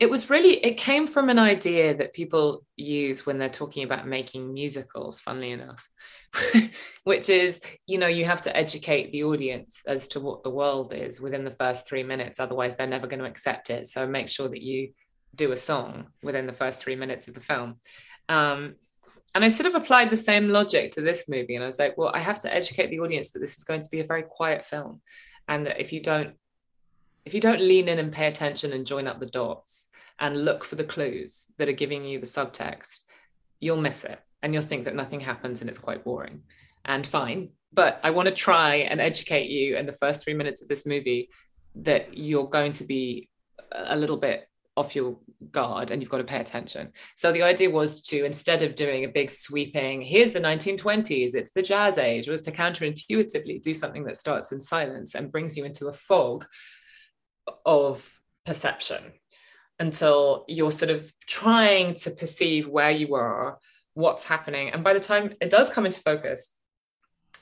it 0.00 0.10
was 0.10 0.30
really 0.30 0.54
it 0.64 0.76
came 0.76 1.06
from 1.06 1.28
an 1.28 1.38
idea 1.38 1.94
that 1.94 2.14
people 2.14 2.64
use 2.76 3.24
when 3.24 3.38
they're 3.38 3.48
talking 3.48 3.84
about 3.84 4.08
making 4.08 4.52
musicals 4.52 5.20
funnily 5.20 5.52
enough 5.52 5.88
which 7.04 7.28
is 7.28 7.60
you 7.86 7.96
know 7.96 8.08
you 8.08 8.24
have 8.24 8.40
to 8.40 8.56
educate 8.56 9.12
the 9.12 9.22
audience 9.22 9.82
as 9.86 10.08
to 10.08 10.18
what 10.18 10.42
the 10.42 10.50
world 10.50 10.92
is 10.92 11.20
within 11.20 11.44
the 11.44 11.50
first 11.50 11.86
3 11.86 12.02
minutes 12.02 12.40
otherwise 12.40 12.74
they're 12.74 12.86
never 12.86 13.06
going 13.06 13.20
to 13.20 13.24
accept 13.24 13.70
it 13.70 13.86
so 13.86 14.06
make 14.06 14.28
sure 14.28 14.48
that 14.48 14.62
you 14.62 14.90
do 15.34 15.52
a 15.52 15.56
song 15.56 16.06
within 16.22 16.46
the 16.46 16.52
first 16.52 16.80
three 16.80 16.96
minutes 16.96 17.28
of 17.28 17.34
the 17.34 17.40
film. 17.40 17.76
Um, 18.28 18.76
and 19.34 19.44
I 19.44 19.48
sort 19.48 19.66
of 19.66 19.74
applied 19.74 20.10
the 20.10 20.16
same 20.16 20.48
logic 20.48 20.92
to 20.92 21.00
this 21.00 21.28
movie. 21.28 21.56
And 21.56 21.64
I 21.64 21.66
was 21.66 21.78
like, 21.78 21.98
well, 21.98 22.12
I 22.14 22.20
have 22.20 22.40
to 22.42 22.54
educate 22.54 22.90
the 22.90 23.00
audience 23.00 23.30
that 23.30 23.40
this 23.40 23.58
is 23.58 23.64
going 23.64 23.80
to 23.80 23.90
be 23.90 24.00
a 24.00 24.06
very 24.06 24.22
quiet 24.22 24.64
film. 24.64 25.00
And 25.48 25.66
that 25.66 25.80
if 25.80 25.92
you 25.92 26.00
don't, 26.00 26.34
if 27.24 27.34
you 27.34 27.40
don't 27.40 27.60
lean 27.60 27.88
in 27.88 27.98
and 27.98 28.12
pay 28.12 28.26
attention 28.26 28.72
and 28.72 28.86
join 28.86 29.06
up 29.06 29.18
the 29.18 29.26
dots 29.26 29.88
and 30.20 30.44
look 30.44 30.62
for 30.62 30.76
the 30.76 30.84
clues 30.84 31.46
that 31.58 31.68
are 31.68 31.72
giving 31.72 32.04
you 32.04 32.20
the 32.20 32.26
subtext, 32.26 33.00
you'll 33.60 33.80
miss 33.80 34.04
it 34.04 34.20
and 34.42 34.52
you'll 34.54 34.62
think 34.62 34.84
that 34.84 34.94
nothing 34.94 35.20
happens 35.20 35.60
and 35.60 35.68
it's 35.68 35.78
quite 35.78 36.04
boring 36.04 36.42
and 36.84 37.06
fine. 37.06 37.48
But 37.72 37.98
I 38.04 38.10
want 38.10 38.26
to 38.26 38.34
try 38.34 38.76
and 38.76 39.00
educate 39.00 39.48
you 39.48 39.76
in 39.76 39.86
the 39.86 39.92
first 39.92 40.22
three 40.22 40.34
minutes 40.34 40.62
of 40.62 40.68
this 40.68 40.86
movie 40.86 41.30
that 41.76 42.16
you're 42.16 42.48
going 42.48 42.72
to 42.72 42.84
be 42.84 43.28
a 43.72 43.96
little 43.96 44.16
bit 44.16 44.48
off 44.76 44.96
your 44.96 45.16
guard 45.52 45.90
and 45.90 46.02
you've 46.02 46.10
got 46.10 46.18
to 46.18 46.24
pay 46.24 46.40
attention. 46.40 46.90
So 47.16 47.32
the 47.32 47.42
idea 47.42 47.70
was 47.70 48.00
to 48.02 48.24
instead 48.24 48.62
of 48.62 48.74
doing 48.74 49.04
a 49.04 49.08
big 49.08 49.30
sweeping, 49.30 50.02
here's 50.02 50.32
the 50.32 50.40
1920s, 50.40 51.34
it's 51.34 51.52
the 51.52 51.62
jazz 51.62 51.98
age, 51.98 52.28
was 52.28 52.40
to 52.42 52.52
counterintuitively 52.52 53.62
do 53.62 53.72
something 53.72 54.04
that 54.04 54.16
starts 54.16 54.52
in 54.52 54.60
silence 54.60 55.14
and 55.14 55.30
brings 55.30 55.56
you 55.56 55.64
into 55.64 55.86
a 55.86 55.92
fog 55.92 56.44
of 57.64 58.08
perception 58.44 59.12
until 59.78 60.44
you're 60.48 60.72
sort 60.72 60.90
of 60.90 61.12
trying 61.26 61.94
to 61.94 62.10
perceive 62.10 62.68
where 62.68 62.90
you 62.90 63.14
are, 63.14 63.58
what's 63.94 64.24
happening. 64.24 64.70
And 64.70 64.82
by 64.82 64.94
the 64.94 65.00
time 65.00 65.34
it 65.40 65.50
does 65.50 65.70
come 65.70 65.84
into 65.84 66.00
focus 66.00 66.50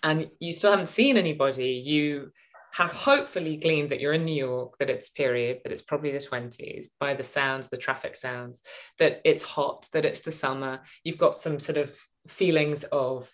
and 0.02 0.30
you 0.38 0.52
still 0.52 0.70
haven't 0.70 0.86
seen 0.86 1.16
anybody, 1.16 1.82
you 1.84 2.30
have 2.72 2.90
hopefully 2.90 3.56
gleaned 3.58 3.90
that 3.90 4.00
you're 4.00 4.14
in 4.14 4.24
New 4.24 4.34
York, 4.34 4.78
that 4.78 4.88
it's 4.88 5.10
period, 5.10 5.60
that 5.62 5.72
it's 5.72 5.82
probably 5.82 6.10
the 6.10 6.18
20s 6.18 6.86
by 6.98 7.12
the 7.12 7.22
sounds, 7.22 7.68
the 7.68 7.76
traffic 7.76 8.16
sounds, 8.16 8.62
that 8.98 9.20
it's 9.24 9.42
hot, 9.42 9.88
that 9.92 10.06
it's 10.06 10.20
the 10.20 10.32
summer. 10.32 10.80
You've 11.04 11.18
got 11.18 11.36
some 11.36 11.60
sort 11.60 11.76
of 11.76 11.94
feelings 12.26 12.84
of 12.84 13.30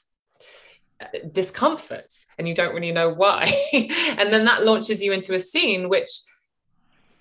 uh, 1.01 1.07
discomfort 1.31 2.13
and 2.37 2.49
you 2.49 2.55
don't 2.55 2.75
really 2.75 2.91
know 2.91 3.11
why. 3.11 3.53
and 3.73 4.33
then 4.33 4.45
that 4.47 4.65
launches 4.65 5.01
you 5.01 5.13
into 5.13 5.37
a 5.37 5.41
scene 5.41 5.89
which 5.89 6.11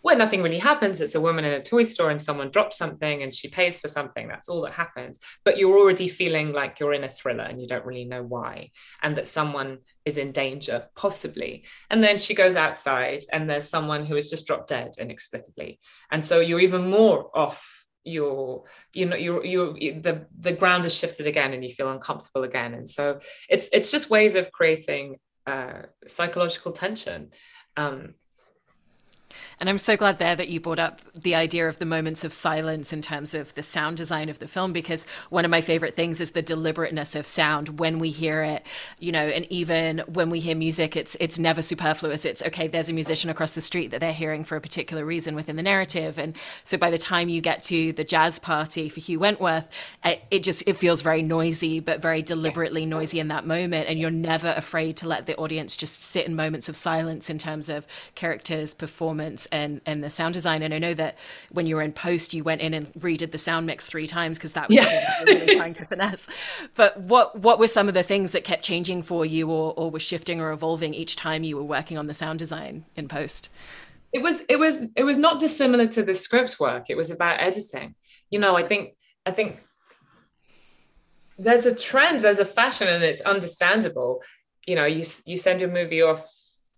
where 0.07 0.15
nothing 0.15 0.41
really 0.41 0.57
happens. 0.57 1.01
It's 1.01 1.15
a 1.15 1.19
woman 1.19 1.43
in 1.43 1.51
a 1.51 1.61
toy 1.61 1.83
store 1.83 2.09
and 2.09 2.21
someone 2.21 2.49
drops 2.49 2.77
something 2.77 3.23
and 3.23 3.35
she 3.35 3.49
pays 3.49 3.77
for 3.77 3.89
something. 3.89 4.29
That's 4.29 4.47
all 4.47 4.61
that 4.61 4.71
happens. 4.71 5.19
But 5.43 5.57
you're 5.57 5.77
already 5.77 6.07
feeling 6.07 6.53
like 6.53 6.79
you're 6.79 6.93
in 6.93 7.03
a 7.03 7.09
thriller 7.09 7.43
and 7.43 7.61
you 7.61 7.67
don't 7.67 7.85
really 7.85 8.05
know 8.05 8.23
why, 8.23 8.71
and 9.03 9.17
that 9.17 9.27
someone 9.27 9.79
is 10.05 10.17
in 10.17 10.31
danger, 10.31 10.85
possibly. 10.95 11.65
And 11.89 12.01
then 12.01 12.19
she 12.19 12.33
goes 12.33 12.55
outside 12.55 13.25
and 13.33 13.49
there's 13.49 13.67
someone 13.67 14.05
who 14.05 14.15
has 14.15 14.29
just 14.29 14.47
dropped 14.47 14.69
dead 14.69 14.91
inexplicably. 14.97 15.77
And 16.09 16.23
so 16.23 16.39
you're 16.39 16.61
even 16.61 16.89
more 16.89 17.29
off 17.37 17.85
your 18.05 18.63
you 18.93 19.05
know 19.05 19.17
you're 19.17 19.43
you 19.43 19.99
the 19.99 20.25
the 20.39 20.53
ground 20.53 20.85
has 20.85 20.95
shifted 20.95 21.27
again 21.27 21.53
and 21.53 21.61
you 21.61 21.69
feel 21.69 21.91
uncomfortable 21.91 22.43
again 22.45 22.73
and 22.73 22.87
so 22.87 23.19
it's 23.49 23.67
it's 23.73 23.91
just 23.91 24.09
ways 24.09 24.35
of 24.35 24.49
creating 24.53 25.17
uh, 25.45 25.81
psychological 26.07 26.71
tension 26.71 27.31
um, 27.75 28.13
and 29.59 29.69
I'm 29.69 29.77
so 29.77 29.97
glad 29.97 30.19
there 30.19 30.35
that 30.35 30.49
you 30.49 30.59
brought 30.59 30.79
up 30.79 31.01
the 31.13 31.35
idea 31.35 31.67
of 31.67 31.79
the 31.79 31.85
moments 31.85 32.23
of 32.23 32.31
silence 32.31 32.93
in 32.93 33.01
terms 33.01 33.33
of 33.33 33.53
the 33.55 33.63
sound 33.63 33.97
design 33.97 34.29
of 34.29 34.39
the 34.39 34.47
film, 34.47 34.71
because 34.71 35.03
one 35.29 35.45
of 35.45 35.51
my 35.51 35.61
favorite 35.61 35.93
things 35.93 36.21
is 36.21 36.31
the 36.31 36.41
deliberateness 36.41 37.15
of 37.15 37.25
sound 37.25 37.79
when 37.79 37.99
we 37.99 38.09
hear 38.09 38.43
it, 38.43 38.63
you 38.99 39.11
know, 39.11 39.27
and 39.27 39.45
even 39.51 39.99
when 40.07 40.29
we 40.29 40.39
hear 40.39 40.55
music, 40.55 40.95
it's 40.95 41.17
it's 41.19 41.39
never 41.39 41.61
superfluous. 41.61 42.25
It's 42.25 42.43
okay, 42.43 42.67
there's 42.67 42.89
a 42.89 42.93
musician 42.93 43.29
across 43.29 43.55
the 43.55 43.61
street 43.61 43.91
that 43.91 43.99
they're 43.99 44.13
hearing 44.13 44.43
for 44.43 44.55
a 44.55 44.61
particular 44.61 45.03
reason 45.03 45.35
within 45.35 45.55
the 45.55 45.63
narrative. 45.63 46.17
And 46.17 46.35
so 46.63 46.77
by 46.77 46.91
the 46.91 46.97
time 46.97 47.29
you 47.29 47.41
get 47.41 47.63
to 47.63 47.91
the 47.93 48.03
jazz 48.03 48.39
party 48.39 48.89
for 48.89 48.99
Hugh 48.99 49.19
Wentworth, 49.19 49.69
it, 50.05 50.21
it 50.31 50.43
just 50.43 50.63
it 50.67 50.77
feels 50.77 51.01
very 51.01 51.23
noisy, 51.23 51.79
but 51.79 52.01
very 52.01 52.21
deliberately 52.21 52.85
noisy 52.85 53.19
in 53.19 53.27
that 53.29 53.45
moment. 53.45 53.89
And 53.89 53.99
you're 53.99 54.11
never 54.11 54.53
afraid 54.55 54.97
to 54.97 55.07
let 55.07 55.25
the 55.25 55.35
audience 55.37 55.75
just 55.75 56.03
sit 56.03 56.27
in 56.27 56.35
moments 56.35 56.69
of 56.69 56.75
silence 56.75 57.29
in 57.29 57.37
terms 57.37 57.69
of 57.69 57.87
characters, 58.15 58.73
performance, 58.73 59.16
and 59.19 59.81
and 59.85 60.03
the 60.03 60.09
sound 60.09 60.33
design. 60.33 60.61
And 60.61 60.73
I 60.73 60.79
know 60.79 60.93
that 60.93 61.17
when 61.51 61.67
you 61.67 61.75
were 61.75 61.81
in 61.81 61.91
post, 61.91 62.33
you 62.33 62.43
went 62.43 62.61
in 62.61 62.73
and 62.73 62.91
redid 62.93 63.31
the 63.31 63.37
sound 63.37 63.65
mix 63.65 63.85
three 63.85 64.07
times 64.07 64.37
because 64.37 64.53
that 64.53 64.69
was 64.69 64.77
yeah. 64.77 65.23
really 65.25 65.55
trying 65.55 65.73
to 65.73 65.85
finesse. 65.85 66.27
But 66.75 67.05
what 67.05 67.37
what 67.39 67.59
were 67.59 67.67
some 67.67 67.87
of 67.87 67.93
the 67.93 68.03
things 68.03 68.31
that 68.31 68.43
kept 68.43 68.63
changing 68.63 69.03
for 69.03 69.25
you, 69.25 69.49
or 69.49 69.73
or 69.75 69.91
was 69.91 70.01
shifting 70.01 70.41
or 70.41 70.51
evolving 70.51 70.93
each 70.93 71.15
time 71.15 71.43
you 71.43 71.57
were 71.57 71.63
working 71.63 71.97
on 71.97 72.07
the 72.07 72.13
sound 72.13 72.39
design 72.39 72.85
in 72.95 73.07
post? 73.07 73.49
It 74.13 74.21
was 74.21 74.41
it 74.49 74.57
was 74.57 74.85
it 74.95 75.03
was 75.03 75.17
not 75.17 75.39
dissimilar 75.39 75.87
to 75.87 76.03
the 76.03 76.15
script 76.15 76.59
work. 76.59 76.89
It 76.89 76.97
was 76.97 77.11
about 77.11 77.41
editing. 77.41 77.95
You 78.29 78.39
know, 78.39 78.55
I 78.55 78.63
think 78.63 78.95
I 79.25 79.31
think 79.31 79.59
there's 81.37 81.65
a 81.65 81.75
trend, 81.75 82.21
there's 82.21 82.39
a 82.39 82.45
fashion, 82.45 82.87
and 82.87 83.03
it's 83.03 83.21
understandable. 83.21 84.21
You 84.65 84.75
know, 84.75 84.85
you 84.85 85.05
you 85.25 85.37
send 85.37 85.61
your 85.61 85.69
movie 85.69 86.01
off 86.01 86.27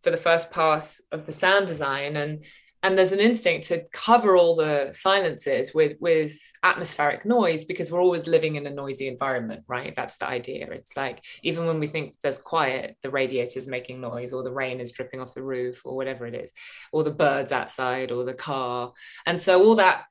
for 0.03 0.12
the 0.12 0.17
first 0.17 0.51
pass 0.51 1.01
of 1.12 1.25
the 1.25 1.31
sound 1.31 1.67
design. 1.67 2.15
And 2.15 2.43
and 2.81 2.97
there's 2.97 3.12
an 3.12 3.19
instinct 3.19 3.67
to 3.67 3.83
cover 3.91 4.38
all 4.38 4.55
the 4.55 4.89
silences 4.93 5.73
with 5.73 5.97
with 5.99 6.39
atmospheric 6.63 7.25
noise 7.25 7.65
because 7.65 7.91
we're 7.91 8.01
always 8.01 8.25
living 8.25 8.55
in 8.55 8.65
a 8.65 8.69
noisy 8.69 9.07
environment 9.07 9.65
right? 9.67 9.93
That's 9.95 10.17
the 10.17 10.27
idea. 10.27 10.67
It's 10.71 10.95
like 10.95 11.23
even 11.43 11.65
when 11.65 11.79
we 11.79 11.88
think 11.88 12.15
there's 12.23 12.39
quiet 12.39 12.95
the 13.03 13.09
radiator's 13.09 13.67
making 13.67 13.99
noise 13.99 14.31
or 14.31 14.43
the 14.43 14.53
rain 14.53 14.79
is 14.79 14.93
dripping 14.93 15.19
off 15.19 15.33
the 15.33 15.43
roof 15.43 15.81
or 15.83 15.95
whatever 15.95 16.25
it 16.25 16.35
is 16.35 16.51
or 16.93 17.03
the 17.03 17.12
birds 17.12 17.51
outside 17.51 18.12
or 18.12 18.23
the 18.23 18.33
car. 18.33 18.93
And 19.25 19.41
so 19.41 19.62
all 19.62 19.75
that 19.75 20.05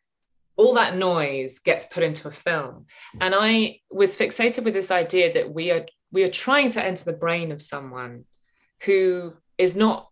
all 0.57 0.75
that 0.75 0.97
noise 0.97 1.61
gets 1.61 1.85
put 1.85 2.03
into 2.03 2.29
a 2.29 2.33
film. 2.33 2.87
And 3.21 3.35
i 3.35 3.81
was 3.91 4.15
fixated 4.15 4.65
with 4.65 4.75
this 4.75 4.91
idea 4.91 5.33
that 5.35 5.55
we 5.55 5.71
are 5.71 5.87
we 6.11 6.23
are 6.23 6.29
trying 6.29 6.71
to 6.71 6.85
enter 6.85 7.05
the 7.05 7.13
brain 7.13 7.51
of 7.53 7.63
someone 7.63 8.25
who 8.85 9.35
is 9.59 9.77
not 9.77 10.09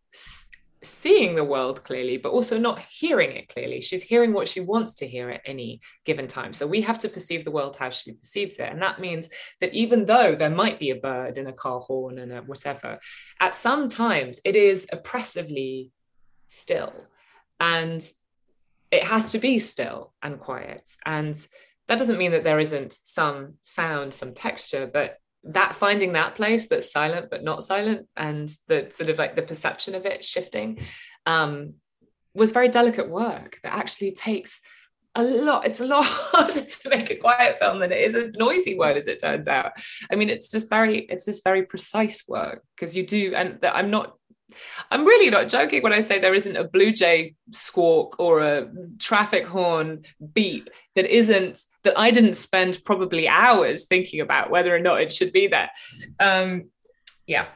seeing 0.82 1.35
the 1.35 1.44
world 1.44 1.82
clearly, 1.82 2.16
but 2.16 2.32
also 2.32 2.59
not 2.59 2.78
hearing 2.78 3.32
it 3.32 3.48
clearly. 3.48 3.80
She's 3.80 4.02
hearing 4.02 4.32
what 4.32 4.48
she 4.48 4.61
wants 4.61 4.94
to 4.94 5.06
hear 5.06 5.30
at 5.30 5.40
any 5.44 5.80
given 6.04 6.26
time. 6.28 6.52
So 6.52 6.66
we 6.66 6.80
have 6.82 6.98
to 7.00 7.09
perceive 7.09 7.44
the 7.44 7.50
world 7.50 7.76
how 7.76 7.90
she 7.90 8.12
perceives 8.12 8.56
it. 8.59 8.70
And 8.70 8.80
that 8.82 9.00
means 9.00 9.28
that 9.61 9.74
even 9.74 10.04
though 10.04 10.35
there 10.35 10.50
might 10.50 10.78
be 10.78 10.90
a 10.90 10.96
bird 10.96 11.38
and 11.38 11.48
a 11.48 11.52
car 11.52 11.80
horn 11.80 12.18
and 12.18 12.32
a 12.32 12.42
whatever, 12.42 12.98
at 13.40 13.56
some 13.56 13.88
times 13.88 14.40
it 14.44 14.56
is 14.56 14.87
oppressively 14.92 15.90
still. 16.48 16.94
And 17.59 18.06
it 18.90 19.04
has 19.04 19.32
to 19.32 19.38
be 19.38 19.59
still 19.59 20.12
and 20.22 20.38
quiet. 20.38 20.88
And 21.04 21.35
that 21.88 21.98
doesn't 21.98 22.18
mean 22.18 22.32
that 22.32 22.44
there 22.44 22.61
isn't 22.61 22.96
some 23.02 23.54
sound, 23.62 24.14
some 24.14 24.35
texture, 24.35 24.88
but 24.92 25.18
that 25.48 25.74
finding 25.74 26.12
that 26.12 26.35
place 26.35 26.66
that's 26.66 26.90
silent 26.90 27.28
but 27.30 27.44
not 27.44 27.64
silent 27.64 28.06
and 28.16 28.48
the 28.68 28.88
sort 28.90 29.11
of 29.11 29.18
like 29.18 29.37
the 29.37 29.42
perception 29.42 29.94
of 29.94 30.06
it 30.06 30.24
shifting 30.24 30.78
um, 31.26 31.74
was 32.35 32.50
very 32.50 32.68
delicate 32.68 33.11
work 33.11 33.59
that 33.62 33.74
actually 33.74 34.12
takes 34.12 34.61
a 35.14 35.22
lot 35.22 35.66
it's 35.66 35.80
a 35.80 35.87
lot 35.87 36.04
harder 36.06 36.62
to 36.62 36.88
make 36.88 37.11
a 37.11 37.16
quiet 37.16 37.59
film 37.59 37.80
than 37.80 37.92
it 37.92 38.00
is 38.00 38.14
a 38.14 38.30
noisy 38.38 38.76
one 38.76 38.96
as 38.96 39.09
it 39.09 39.20
turns 39.20 39.48
out. 39.48 39.72
I 40.11 40.16
mean 40.16 40.28
it's 40.28 40.50
just 40.50 40.68
very 40.68 41.00
it's 41.00 41.24
just 41.24 41.42
very 41.42 41.64
precise 41.64 42.24
work 42.28 42.62
because 42.74 42.94
you 42.94 43.06
do 43.06 43.32
and 43.35 43.61
that 43.62 43.74
i'm 43.74 43.90
not 43.90 44.16
I'm 44.90 45.04
really 45.04 45.30
not 45.30 45.48
joking 45.48 45.82
when 45.82 45.92
I 45.92 46.00
say 46.00 46.18
there 46.18 46.35
isn't 46.35 46.56
a 46.56 46.64
blue 46.64 46.92
jay 46.92 47.35
squawk 47.50 48.16
or 48.18 48.40
a 48.40 48.68
traffic 48.98 49.46
horn 49.46 50.04
beep 50.32 50.70
that 50.96 51.06
isn't 51.14 51.61
that 51.85 51.96
I 51.96 52.11
didn't 52.11 52.35
spend 52.35 52.82
probably 52.85 53.28
hours 53.28 53.87
thinking 53.87 54.20
about 54.20 54.50
whether 54.50 54.74
or 54.74 54.80
not 54.80 55.00
it 55.00 55.12
should 55.12 55.32
be 55.32 55.46
there. 55.46 55.70
Um, 56.18 56.70
yeah. 57.26 57.46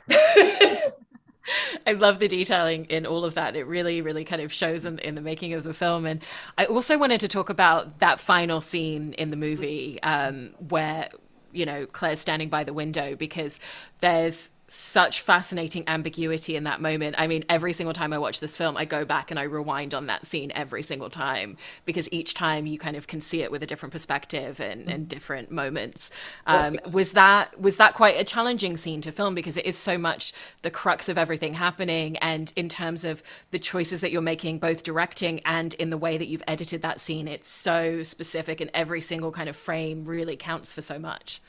I 1.87 1.93
love 1.93 2.19
the 2.19 2.29
detailing 2.29 2.85
in 2.85 3.07
all 3.07 3.25
of 3.25 3.35
that. 3.35 3.57
It 3.57 3.67
really, 3.67 4.03
really 4.03 4.25
kind 4.25 4.43
of 4.43 4.53
shows 4.53 4.87
in, 4.87 4.99
in, 5.01 5.15
the 5.15 5.23
making 5.23 5.53
of 5.55 5.65
the 5.65 5.75
film. 5.75 6.07
And 6.07 6.23
I 6.59 6.67
also 6.67 6.97
wanted 6.97 7.21
to 7.21 7.29
talk 7.29 7.51
about 7.51 7.99
that 7.99 8.21
final 8.21 8.61
scene 8.61 9.15
in 9.15 9.31
the 9.31 9.37
movie 9.37 10.01
um, 10.03 10.55
where, 10.69 11.09
you 11.53 11.67
know, 11.67 11.87
Clare's 11.87 12.21
standing 12.21 12.51
by 12.51 12.63
the 12.63 12.73
window 12.73 13.17
because 13.17 13.59
there's 14.01 14.51
such 14.73 15.23
fascinating 15.23 15.83
ambiguity 15.89 16.55
in 16.55 16.63
that 16.63 16.81
moment. 16.81 17.17
I 17.19 17.27
mean, 17.27 17.45
every 17.49 17.73
single 17.73 17.93
time 17.93 18.13
I 18.13 18.19
watch 18.19 18.39
this 18.39 18.57
film, 18.57 18.77
I 18.77 18.85
go 18.85 19.05
back 19.05 19.33
and 19.33 19.41
I 19.41 19.43
rewind 19.43 19.95
on 19.95 20.07
that 20.07 20.27
scene 20.27 20.53
every 20.55 20.85
single 20.85 21.11
time 21.11 21.57
because 21.85 22.09
each 22.13 22.35
time 22.35 22.67
you 22.67 22.79
kind 22.79 22.95
of 22.95 23.09
can 23.09 23.21
see 23.21 23.43
it 23.43 23.51
with 23.51 23.65
a 23.65 23.67
different 23.67 23.91
perspective 23.91 24.61
and, 24.61 24.89
and 24.89 25.09
different 25.09 25.51
moments. 25.51 26.13
Um, 26.47 26.79
was 26.89 27.13
that 27.13 27.61
was 27.61 27.79
that 27.79 27.95
quite 27.95 28.21
a 28.21 28.23
challenging 28.23 28.77
scene 28.77 29.01
to 29.01 29.11
film 29.11 29.35
because 29.35 29.57
it 29.57 29.67
is 29.67 29.77
so 29.77 29.99
much 29.99 30.33
the 30.63 30.71
crux 30.71 31.09
of 31.09 31.19
everything 31.19 31.53
happening, 31.53 32.17
and 32.19 32.53
in 32.55 32.69
terms 32.69 33.05
of 33.05 33.25
the 33.51 33.59
choices 33.59 34.03
that 34.03 34.13
you're 34.13 34.23
making, 34.23 34.61
both 34.61 34.85
directing 34.85 35.41
and 35.47 35.75
in 35.75 35.91
the 35.91 35.99
way 35.99 36.17
that 36.17 36.29
you've 36.29 36.45
edited 36.47 36.83
that 36.83 37.01
scene, 37.01 37.27
it's 37.27 37.49
so 37.49 38.05
specific, 38.05 38.61
and 38.61 38.71
every 38.73 39.01
single 39.01 39.33
kind 39.33 39.49
of 39.49 39.57
frame 39.57 40.05
really 40.05 40.37
counts 40.37 40.73
for 40.73 40.81
so 40.81 40.97
much 40.97 41.41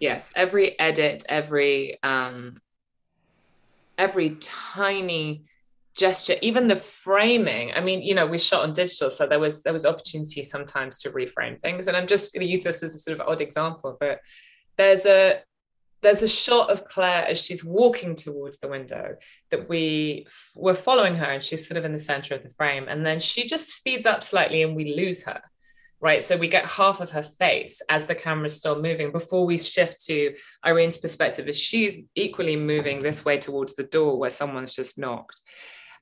yes 0.00 0.30
every 0.34 0.78
edit 0.78 1.24
every 1.28 2.02
um 2.02 2.60
every 3.96 4.36
tiny 4.40 5.44
gesture 5.94 6.36
even 6.42 6.68
the 6.68 6.76
framing. 6.76 7.72
I 7.74 7.80
mean 7.80 8.02
you 8.02 8.14
know 8.14 8.26
we 8.26 8.38
shot 8.38 8.62
on 8.62 8.72
digital 8.72 9.10
so 9.10 9.26
there 9.26 9.40
was 9.40 9.62
there 9.62 9.72
was 9.72 9.84
opportunity 9.84 10.42
sometimes 10.42 11.00
to 11.00 11.10
reframe 11.10 11.58
things. 11.58 11.88
And 11.88 11.96
i'm 11.96 12.06
just 12.06 12.32
going 12.32 12.46
to 12.46 12.52
use 12.52 12.64
this 12.64 12.82
as 12.82 12.94
a 12.94 12.98
sort 12.98 13.20
of 13.20 13.26
odd 13.26 13.40
example 13.40 13.96
but 13.98 14.20
there's 14.76 15.04
a 15.06 15.40
there's 16.00 16.22
a 16.22 16.28
shot 16.28 16.70
of 16.70 16.84
clare 16.84 17.24
as 17.26 17.42
she's 17.42 17.64
walking 17.64 18.14
towards 18.14 18.58
the 18.58 18.68
window 18.68 19.16
that 19.50 19.68
we 19.68 20.26
were 20.54 20.74
following 20.74 21.14
her 21.16 21.24
and 21.24 21.42
she's 21.42 21.66
sort 21.66 21.76
of 21.76 21.84
in 21.84 21.92
the 21.92 21.98
center 21.98 22.34
of 22.34 22.42
the 22.42 22.50
frame. 22.50 22.86
And 22.88 23.04
then 23.04 23.18
she 23.18 23.46
just 23.46 23.70
speeds 23.70 24.06
up 24.06 24.22
slightly 24.22 24.62
and 24.62 24.76
we 24.76 24.94
lose 24.94 25.24
her 25.24 25.40
right? 26.00 26.22
So 26.22 26.36
we 26.36 26.48
get 26.48 26.66
half 26.66 27.00
of 27.00 27.10
her 27.10 27.22
face 27.22 27.82
as 27.88 28.06
the 28.06 28.14
camera's 28.14 28.56
still 28.56 28.80
moving 28.80 29.10
before 29.10 29.44
we 29.44 29.58
shift 29.58 30.04
to 30.06 30.34
Irene's 30.62 30.98
perspective 30.98 31.48
as 31.48 31.58
she's 31.58 32.04
equally 32.14 32.56
moving 32.56 33.02
this 33.02 33.24
way 33.24 33.38
towards 33.38 33.74
the 33.74 33.82
door 33.82 34.18
where 34.18 34.30
someone's 34.30 34.74
just 34.74 34.98
knocked. 34.98 35.40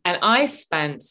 And 0.04 0.18
I 0.22 0.44
spent, 0.44 1.04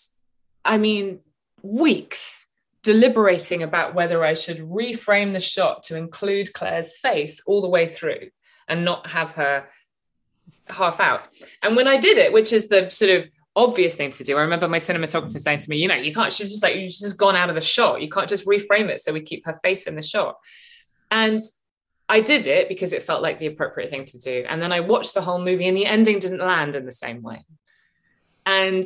I 0.64 0.78
mean, 0.78 1.20
weeks 1.64 2.46
deliberating 2.84 3.64
about 3.64 3.96
whether 3.96 4.24
I 4.24 4.36
should 4.36 4.60
reframe 4.60 5.34
the 5.34 5.40
shot 5.40 5.82
to 5.84 5.98
include 5.98 6.54
Clare's 6.54 6.96
face 6.98 7.42
all 7.48 7.62
the 7.62 7.70
way 7.70 7.88
through 7.88 8.30
and 8.68 8.86
not 8.86 9.08
have 9.08 9.32
her 9.32 9.68
half 10.68 11.00
out. 11.00 11.22
And 11.64 11.76
when 11.76 11.88
I 11.88 11.98
did 11.98 12.20
it, 12.20 12.32
which 12.32 12.54
is 12.54 12.68
the 12.68 12.90
sort 12.90 13.12
of 13.12 13.30
obvious 13.56 13.96
thing 13.96 14.12
to 14.12 14.24
do. 14.24 14.38
I 14.38 14.42
remember 14.42 14.68
my 14.68 14.78
cinematographer 14.78 15.40
saying 15.40 15.60
to 15.60 15.70
me, 15.70 15.78
you 15.78 15.88
know, 15.88 15.96
you 15.96 16.14
can't, 16.14 16.34
she's 16.34 16.52
just 16.52 16.64
like, 16.64 16.74
she's 16.74 17.00
just 17.00 17.18
gone 17.18 17.36
out 17.36 17.50
of 17.50 17.56
the 17.56 17.62
shot. 17.62 18.02
You 18.02 18.10
can't 18.10 18.30
just 18.30 18.46
reframe 18.46 18.90
it 18.90 19.02
so 19.02 19.14
we 19.14 19.22
keep 19.22 19.46
her 19.46 19.58
face 19.64 19.88
in 19.88 19.96
the 19.96 20.02
shot. 20.02 20.38
And 21.10 21.42
I 22.10 22.22
did 22.22 22.46
it 22.46 22.70
because 22.70 22.94
it 22.94 23.04
felt 23.04 23.22
like 23.22 23.40
the 23.40 23.48
appropriate 23.48 23.90
thing 23.90 24.06
to 24.06 24.18
do. 24.18 24.46
And 24.48 24.62
then 24.62 24.72
I 24.72 24.82
watched 24.82 25.14
the 25.14 25.22
whole 25.22 25.40
movie 25.40 25.68
and 25.68 25.78
the 25.78 25.86
ending 25.86 26.20
didn't 26.20 26.40
land 26.40 26.76
in 26.76 26.86
the 26.86 26.92
same 26.92 27.22
way. 27.22 27.46
And 28.46 28.84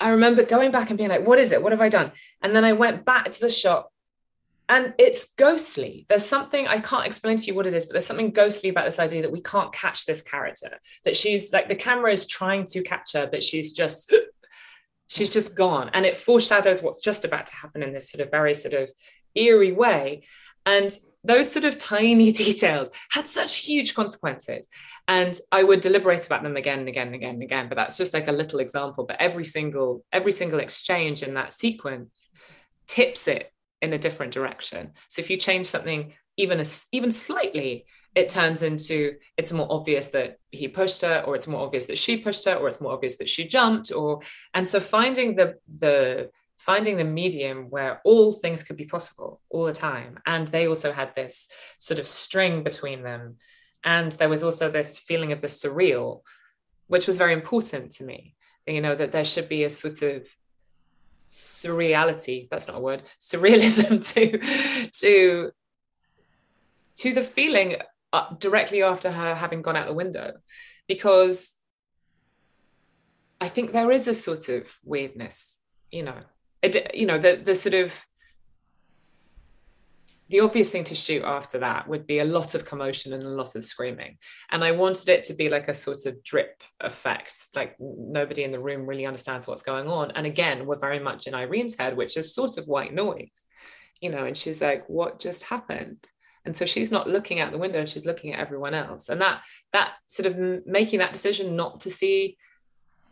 I 0.00 0.10
remember 0.10 0.42
going 0.42 0.70
back 0.70 0.88
and 0.88 0.96
being 0.96 1.10
like, 1.10 1.26
what 1.26 1.38
is 1.38 1.52
it? 1.52 1.62
What 1.62 1.72
have 1.72 1.80
I 1.80 1.90
done? 1.90 2.12
And 2.42 2.56
then 2.56 2.64
I 2.64 2.72
went 2.72 3.04
back 3.04 3.30
to 3.30 3.40
the 3.40 3.50
shot 3.50 3.90
and 4.70 4.94
it's 4.98 5.32
ghostly. 5.34 6.06
There's 6.08 6.24
something 6.24 6.68
I 6.68 6.78
can't 6.78 7.04
explain 7.04 7.36
to 7.36 7.44
you 7.44 7.54
what 7.54 7.66
it 7.66 7.74
is, 7.74 7.86
but 7.86 7.92
there's 7.92 8.06
something 8.06 8.30
ghostly 8.30 8.70
about 8.70 8.84
this 8.84 9.00
idea 9.00 9.22
that 9.22 9.32
we 9.32 9.42
can't 9.42 9.72
catch 9.72 10.06
this 10.06 10.22
character. 10.22 10.78
That 11.04 11.16
she's 11.16 11.52
like 11.52 11.68
the 11.68 11.74
camera 11.74 12.12
is 12.12 12.24
trying 12.24 12.66
to 12.66 12.82
catch 12.82 13.14
her, 13.14 13.28
but 13.28 13.42
she's 13.42 13.72
just 13.72 14.14
she's 15.08 15.30
just 15.30 15.56
gone, 15.56 15.90
and 15.92 16.06
it 16.06 16.16
foreshadows 16.16 16.82
what's 16.82 17.00
just 17.00 17.24
about 17.24 17.48
to 17.48 17.56
happen 17.56 17.82
in 17.82 17.92
this 17.92 18.10
sort 18.10 18.24
of 18.24 18.30
very 18.30 18.54
sort 18.54 18.74
of 18.74 18.88
eerie 19.34 19.72
way. 19.72 20.22
And 20.64 20.96
those 21.24 21.50
sort 21.50 21.64
of 21.64 21.76
tiny 21.76 22.30
details 22.46 22.90
had 23.10 23.26
such 23.26 23.56
huge 23.56 23.94
consequences. 23.94 24.68
And 25.08 25.36
I 25.50 25.64
would 25.64 25.80
deliberate 25.80 26.24
about 26.26 26.44
them 26.44 26.56
again 26.56 26.78
and 26.78 26.88
again 26.88 27.08
and 27.08 27.16
again 27.16 27.34
and 27.34 27.42
again. 27.42 27.68
But 27.68 27.74
that's 27.74 27.96
just 27.96 28.14
like 28.14 28.28
a 28.28 28.32
little 28.32 28.60
example. 28.60 29.04
But 29.04 29.16
every 29.18 29.44
single 29.44 30.04
every 30.12 30.30
single 30.30 30.60
exchange 30.60 31.24
in 31.24 31.34
that 31.34 31.52
sequence 31.52 32.30
tips 32.86 33.26
it 33.26 33.52
in 33.82 33.92
a 33.92 33.98
different 33.98 34.32
direction. 34.32 34.92
So 35.08 35.20
if 35.20 35.30
you 35.30 35.36
change 35.36 35.66
something 35.66 36.12
even 36.36 36.60
a, 36.60 36.64
even 36.92 37.12
slightly, 37.12 37.86
it 38.14 38.28
turns 38.28 38.62
into 38.62 39.16
it's 39.36 39.52
more 39.52 39.68
obvious 39.70 40.08
that 40.08 40.38
he 40.50 40.68
pushed 40.68 41.02
her, 41.02 41.22
or 41.26 41.36
it's 41.36 41.46
more 41.46 41.62
obvious 41.62 41.86
that 41.86 41.98
she 41.98 42.16
pushed 42.16 42.44
her, 42.46 42.54
or 42.54 42.68
it's 42.68 42.80
more 42.80 42.92
obvious 42.92 43.16
that 43.16 43.28
she 43.28 43.46
jumped, 43.46 43.92
or 43.92 44.20
and 44.54 44.66
so 44.66 44.80
finding 44.80 45.36
the 45.36 45.56
the 45.72 46.30
finding 46.60 46.98
the 46.98 47.04
medium 47.04 47.70
where 47.70 48.02
all 48.04 48.32
things 48.32 48.62
could 48.62 48.76
be 48.76 48.84
possible 48.84 49.40
all 49.48 49.64
the 49.64 49.72
time. 49.72 50.18
And 50.26 50.46
they 50.48 50.68
also 50.68 50.92
had 50.92 51.14
this 51.14 51.48
sort 51.78 51.98
of 51.98 52.06
string 52.06 52.62
between 52.62 53.02
them. 53.02 53.36
And 53.82 54.12
there 54.12 54.28
was 54.28 54.42
also 54.42 54.70
this 54.70 54.98
feeling 54.98 55.32
of 55.32 55.40
the 55.40 55.46
surreal, 55.48 56.20
which 56.86 57.06
was 57.06 57.16
very 57.16 57.32
important 57.32 57.92
to 57.92 58.04
me. 58.04 58.36
You 58.66 58.82
know, 58.82 58.94
that 58.94 59.10
there 59.10 59.24
should 59.24 59.48
be 59.48 59.64
a 59.64 59.70
sort 59.70 60.02
of 60.02 60.28
surreality 61.30 62.48
that's 62.50 62.66
not 62.66 62.76
a 62.76 62.80
word 62.80 63.02
surrealism 63.18 64.04
to 64.14 64.90
to 64.90 65.50
to 66.96 67.14
the 67.14 67.22
feeling 67.22 67.76
uh, 68.12 68.34
directly 68.38 68.82
after 68.82 69.10
her 69.10 69.34
having 69.34 69.62
gone 69.62 69.76
out 69.76 69.86
the 69.86 69.94
window. 69.94 70.32
Because 70.88 71.56
i 73.40 73.48
think 73.48 73.72
there 73.72 73.92
is 73.92 74.06
a 74.08 74.12
sort 74.12 74.48
of 74.48 74.78
weirdness 74.84 75.60
you 75.90 76.02
know. 76.02 76.18
It, 76.62 76.94
you 76.94 77.06
know 77.06 77.18
the 77.18 77.36
the 77.36 77.54
sort 77.54 77.74
of 77.74 77.94
the 80.30 80.40
obvious 80.40 80.70
thing 80.70 80.84
to 80.84 80.94
shoot 80.94 81.24
after 81.24 81.58
that 81.58 81.88
would 81.88 82.06
be 82.06 82.20
a 82.20 82.24
lot 82.24 82.54
of 82.54 82.64
commotion 82.64 83.12
and 83.12 83.24
a 83.24 83.28
lot 83.28 83.56
of 83.56 83.64
screaming. 83.64 84.16
And 84.52 84.62
I 84.62 84.70
wanted 84.70 85.08
it 85.08 85.24
to 85.24 85.34
be 85.34 85.48
like 85.48 85.66
a 85.66 85.74
sort 85.74 86.06
of 86.06 86.22
drip 86.22 86.62
effect, 86.80 87.48
like 87.56 87.74
nobody 87.80 88.44
in 88.44 88.52
the 88.52 88.60
room 88.60 88.86
really 88.86 89.06
understands 89.06 89.48
what's 89.48 89.62
going 89.62 89.88
on. 89.88 90.12
And 90.12 90.26
again, 90.26 90.66
we're 90.66 90.78
very 90.78 91.00
much 91.00 91.26
in 91.26 91.34
Irene's 91.34 91.76
head, 91.76 91.96
which 91.96 92.16
is 92.16 92.32
sort 92.32 92.58
of 92.58 92.68
white 92.68 92.94
noise, 92.94 93.44
you 94.00 94.08
know, 94.08 94.24
and 94.24 94.36
she's 94.36 94.62
like, 94.62 94.88
what 94.88 95.18
just 95.18 95.42
happened? 95.42 96.06
And 96.44 96.56
so 96.56 96.64
she's 96.64 96.92
not 96.92 97.08
looking 97.08 97.40
out 97.40 97.50
the 97.50 97.58
window, 97.58 97.84
she's 97.84 98.06
looking 98.06 98.32
at 98.32 98.40
everyone 98.40 98.72
else. 98.72 99.08
And 99.08 99.20
that 99.20 99.42
that 99.72 99.94
sort 100.06 100.26
of 100.26 100.64
making 100.64 101.00
that 101.00 101.12
decision 101.12 101.56
not 101.56 101.80
to 101.80 101.90
see 101.90 102.36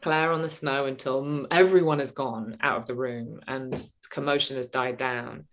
Clare 0.02 0.30
on 0.30 0.42
the 0.42 0.48
snow 0.48 0.86
until 0.86 1.46
everyone 1.50 1.98
has 1.98 2.12
gone 2.12 2.58
out 2.60 2.78
of 2.78 2.86
the 2.86 2.94
room 2.94 3.40
and 3.48 3.74
commotion 4.08 4.56
has 4.56 4.68
died 4.68 4.96
down. 4.96 5.46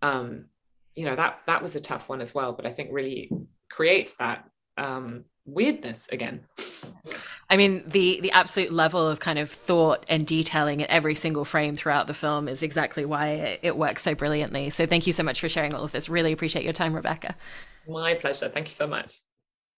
Um, 0.00 0.46
you 0.94 1.04
know 1.04 1.16
that 1.16 1.40
that 1.46 1.62
was 1.62 1.74
a 1.76 1.80
tough 1.80 2.08
one 2.08 2.20
as 2.20 2.34
well 2.34 2.52
but 2.52 2.66
i 2.66 2.70
think 2.70 2.90
really 2.92 3.30
creates 3.70 4.14
that 4.14 4.48
um 4.76 5.24
weirdness 5.44 6.08
again. 6.12 6.44
I 7.48 7.56
mean 7.56 7.82
the 7.86 8.20
the 8.20 8.30
absolute 8.32 8.72
level 8.72 9.06
of 9.06 9.20
kind 9.20 9.38
of 9.38 9.50
thought 9.50 10.04
and 10.08 10.26
detailing 10.26 10.82
at 10.82 10.90
every 10.90 11.14
single 11.14 11.44
frame 11.44 11.76
throughout 11.76 12.06
the 12.06 12.14
film 12.14 12.48
is 12.48 12.62
exactly 12.62 13.04
why 13.04 13.28
it, 13.28 13.60
it 13.62 13.76
works 13.76 14.02
so 14.02 14.14
brilliantly. 14.14 14.70
So 14.70 14.86
thank 14.86 15.06
you 15.06 15.12
so 15.12 15.22
much 15.22 15.40
for 15.40 15.48
sharing 15.48 15.74
all 15.74 15.84
of 15.84 15.92
this. 15.92 16.08
Really 16.08 16.32
appreciate 16.32 16.64
your 16.64 16.72
time 16.72 16.94
rebecca. 16.94 17.34
My 17.88 18.14
pleasure. 18.14 18.48
Thank 18.48 18.68
you 18.68 18.74
so 18.74 18.86
much 18.86 19.20